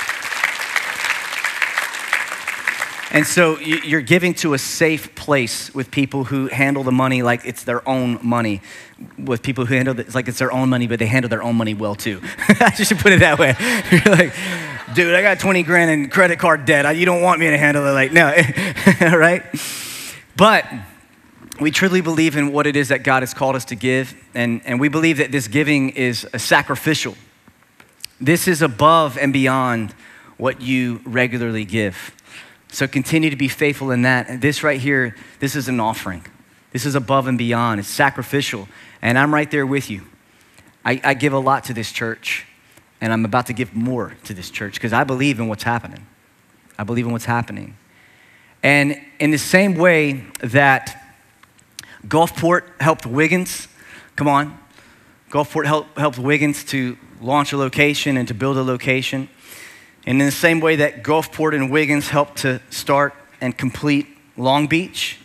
[3.11, 7.45] And so you're giving to a safe place with people who handle the money like
[7.45, 8.61] it's their own money,
[9.17, 11.55] with people who handle it like it's their own money, but they handle their own
[11.55, 12.21] money well too.
[12.49, 13.55] I should put it that way.
[13.91, 14.33] You're like,
[14.93, 16.97] dude, I got 20 grand in credit card debt.
[16.97, 18.25] You don't want me to handle it like, no,
[19.17, 19.43] right?
[20.37, 20.65] But
[21.59, 24.61] we truly believe in what it is that God has called us to give, and,
[24.65, 27.15] and we believe that this giving is a sacrificial.
[28.21, 29.95] This is above and beyond
[30.37, 32.15] what you regularly give.
[32.67, 34.29] So continue to be faithful in that.
[34.29, 36.23] And this right here, this is an offering.
[36.71, 37.79] This is above and beyond.
[37.79, 38.67] It's sacrificial.
[39.01, 40.03] And I'm right there with you.
[40.85, 42.45] I, I give a lot to this church,
[43.01, 46.05] and I'm about to give more to this church because I believe in what's happening.
[46.77, 47.75] I believe in what's happening.
[48.63, 51.15] And in the same way that
[52.07, 53.67] Gulfport helped Wiggins,
[54.15, 54.57] come on,
[55.29, 59.29] Gulfport helped, helped Wiggins to launch a location and to build a location.
[60.05, 64.67] And in the same way that Gulfport and Wiggins helped to start and complete Long
[64.67, 65.19] Beach,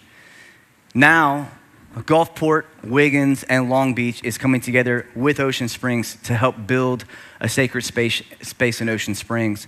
[0.94, 1.50] now
[1.94, 7.04] Gulfport, Wiggins, and Long Beach is coming together with Ocean Springs to help build
[7.40, 9.66] a sacred space, space in Ocean Springs.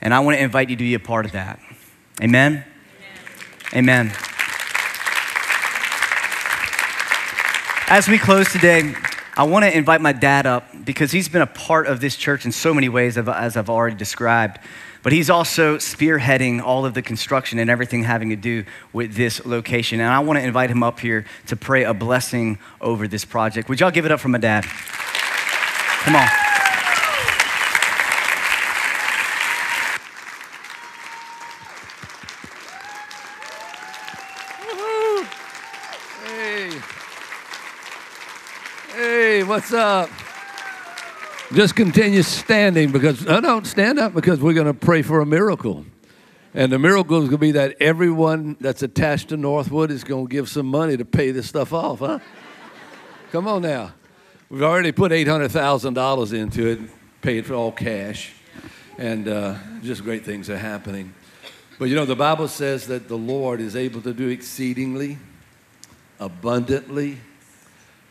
[0.00, 1.60] And I want to invite you to be a part of that.
[2.22, 2.64] Amen.
[3.74, 4.12] Amen.
[7.88, 8.94] As we close today,
[9.36, 12.44] I want to invite my dad up because he's been a part of this church
[12.44, 14.58] in so many ways, as I've already described.
[15.02, 19.44] But he's also spearheading all of the construction and everything having to do with this
[19.44, 20.00] location.
[20.00, 23.68] And I want to invite him up here to pray a blessing over this project.
[23.68, 24.64] Would y'all give it up for my dad?
[24.64, 26.45] Come on.
[39.46, 40.10] What's up?
[41.52, 45.26] Just continue standing because, no, don't stand up because we're going to pray for a
[45.26, 45.84] miracle.
[46.52, 50.26] And the miracle is going to be that everyone that's attached to Northwood is going
[50.26, 52.18] to give some money to pay this stuff off, huh?
[53.30, 53.92] Come on now.
[54.48, 56.80] We've already put $800,000 into it,
[57.22, 58.32] paid for all cash,
[58.98, 61.14] and uh, just great things are happening.
[61.78, 65.18] But you know, the Bible says that the Lord is able to do exceedingly,
[66.18, 67.18] abundantly,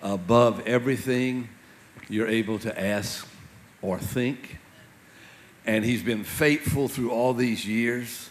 [0.06, 1.50] above everything
[2.10, 3.28] you're able to ask
[3.82, 4.60] or think.
[5.66, 8.30] And He's been faithful through all these years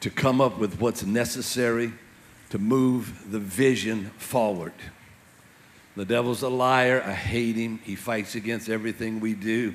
[0.00, 1.92] to come up with what's necessary
[2.50, 4.72] to move the vision forward.
[5.96, 7.02] The devil's a liar.
[7.04, 7.78] I hate him.
[7.82, 9.74] He fights against everything we do.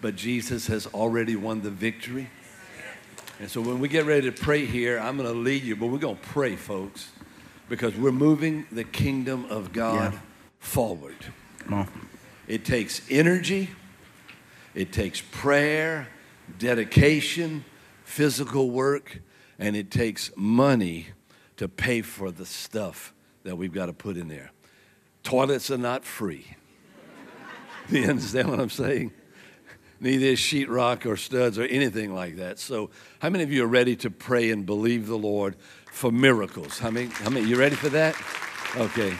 [0.00, 2.28] But Jesus has already won the victory.
[3.38, 5.86] And so when we get ready to pray here, I'm going to lead you, but
[5.86, 7.10] we're going to pray, folks,
[7.68, 10.12] because we're moving the kingdom of God.
[10.12, 10.20] Yeah
[10.60, 11.16] forward.
[11.60, 11.88] Come on.
[12.46, 13.70] It takes energy,
[14.74, 16.08] it takes prayer,
[16.58, 17.64] dedication,
[18.04, 19.20] physical work,
[19.58, 21.08] and it takes money
[21.56, 24.52] to pay for the stuff that we've got to put in there.
[25.22, 26.56] Toilets are not free.
[27.90, 29.12] Do you understand what I'm saying?
[30.00, 32.58] Neither is sheetrock or studs or anything like that.
[32.58, 35.56] So, how many of you are ready to pray and believe the Lord
[35.92, 36.78] for miracles?
[36.78, 37.06] How many?
[37.08, 37.46] How many?
[37.46, 38.16] You ready for that?
[38.76, 39.14] Okay.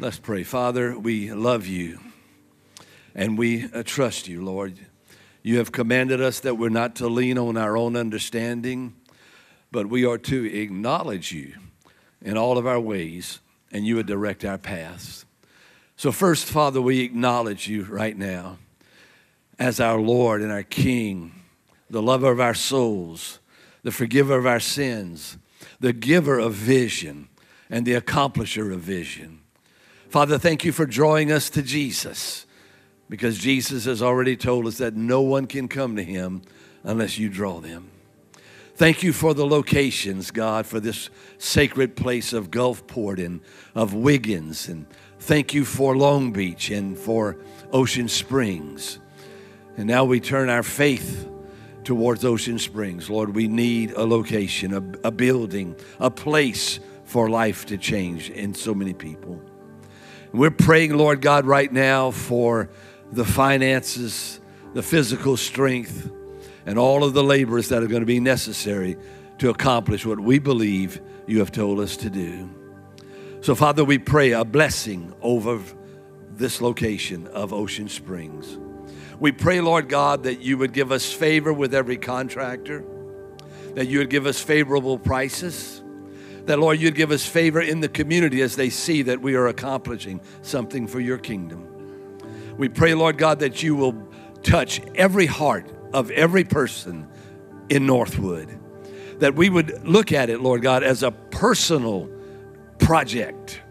[0.00, 0.42] Let's pray.
[0.42, 2.00] Father, we love you
[3.14, 4.76] and we uh, trust you, Lord.
[5.44, 8.96] You have commanded us that we're not to lean on our own understanding,
[9.70, 11.54] but we are to acknowledge you
[12.20, 13.38] in all of our ways,
[13.70, 15.26] and you would direct our paths.
[15.96, 18.58] So, first, Father, we acknowledge you right now
[19.60, 21.40] as our Lord and our King,
[21.88, 23.38] the lover of our souls,
[23.84, 25.38] the forgiver of our sins,
[25.78, 27.28] the giver of vision,
[27.70, 29.33] and the accomplisher of vision.
[30.14, 32.46] Father, thank you for drawing us to Jesus
[33.08, 36.42] because Jesus has already told us that no one can come to him
[36.84, 37.90] unless you draw them.
[38.76, 43.40] Thank you for the locations, God, for this sacred place of Gulfport and
[43.74, 44.68] of Wiggins.
[44.68, 44.86] And
[45.18, 47.36] thank you for Long Beach and for
[47.72, 49.00] Ocean Springs.
[49.76, 51.28] And now we turn our faith
[51.82, 53.10] towards Ocean Springs.
[53.10, 58.54] Lord, we need a location, a, a building, a place for life to change in
[58.54, 59.42] so many people.
[60.34, 62.68] We're praying, Lord God, right now for
[63.12, 64.40] the finances,
[64.72, 66.10] the physical strength,
[66.66, 68.96] and all of the labors that are going to be necessary
[69.38, 72.50] to accomplish what we believe you have told us to do.
[73.42, 75.60] So, Father, we pray a blessing over
[76.32, 78.58] this location of Ocean Springs.
[79.20, 82.84] We pray, Lord God, that you would give us favor with every contractor,
[83.74, 85.83] that you would give us favorable prices,
[86.46, 89.46] that, Lord, you'd give us favor in the community as they see that we are
[89.46, 91.68] accomplishing something for your kingdom.
[92.56, 94.08] We pray, Lord God, that you will
[94.42, 97.08] touch every heart of every person
[97.68, 98.58] in Northwood,
[99.20, 102.10] that we would look at it, Lord God, as a personal
[102.78, 103.62] project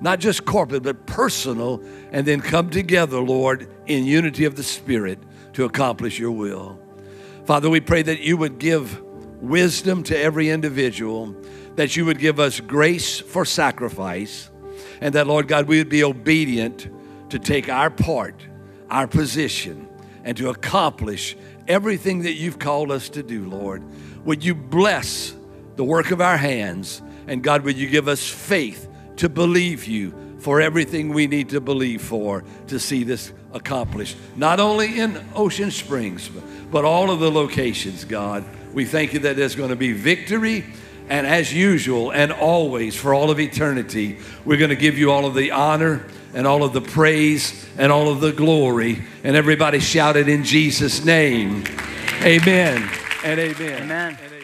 [0.00, 5.18] not just corporate, but personal, and then come together, Lord, in unity of the Spirit
[5.54, 6.78] to accomplish your will.
[7.44, 9.02] Father, we pray that you would give
[9.42, 11.34] wisdom to every individual,
[11.78, 14.50] that you would give us grace for sacrifice,
[15.00, 16.88] and that, Lord God, we would be obedient
[17.30, 18.34] to take our part,
[18.90, 19.88] our position,
[20.24, 21.36] and to accomplish
[21.68, 23.84] everything that you've called us to do, Lord.
[24.24, 25.36] Would you bless
[25.76, 27.00] the work of our hands?
[27.28, 31.60] And God, would you give us faith to believe you for everything we need to
[31.60, 36.28] believe for to see this accomplished, not only in Ocean Springs,
[36.72, 38.44] but all of the locations, God.
[38.74, 40.64] We thank you that there's going to be victory.
[41.08, 45.26] And as usual and always for all of eternity, we're going to give you all
[45.26, 46.04] of the honor
[46.34, 49.02] and all of the praise and all of the glory.
[49.24, 51.64] And everybody shouted in Jesus' name,
[52.22, 52.88] Amen
[53.24, 53.82] and amen.
[53.82, 54.18] Amen.
[54.20, 54.37] And amen.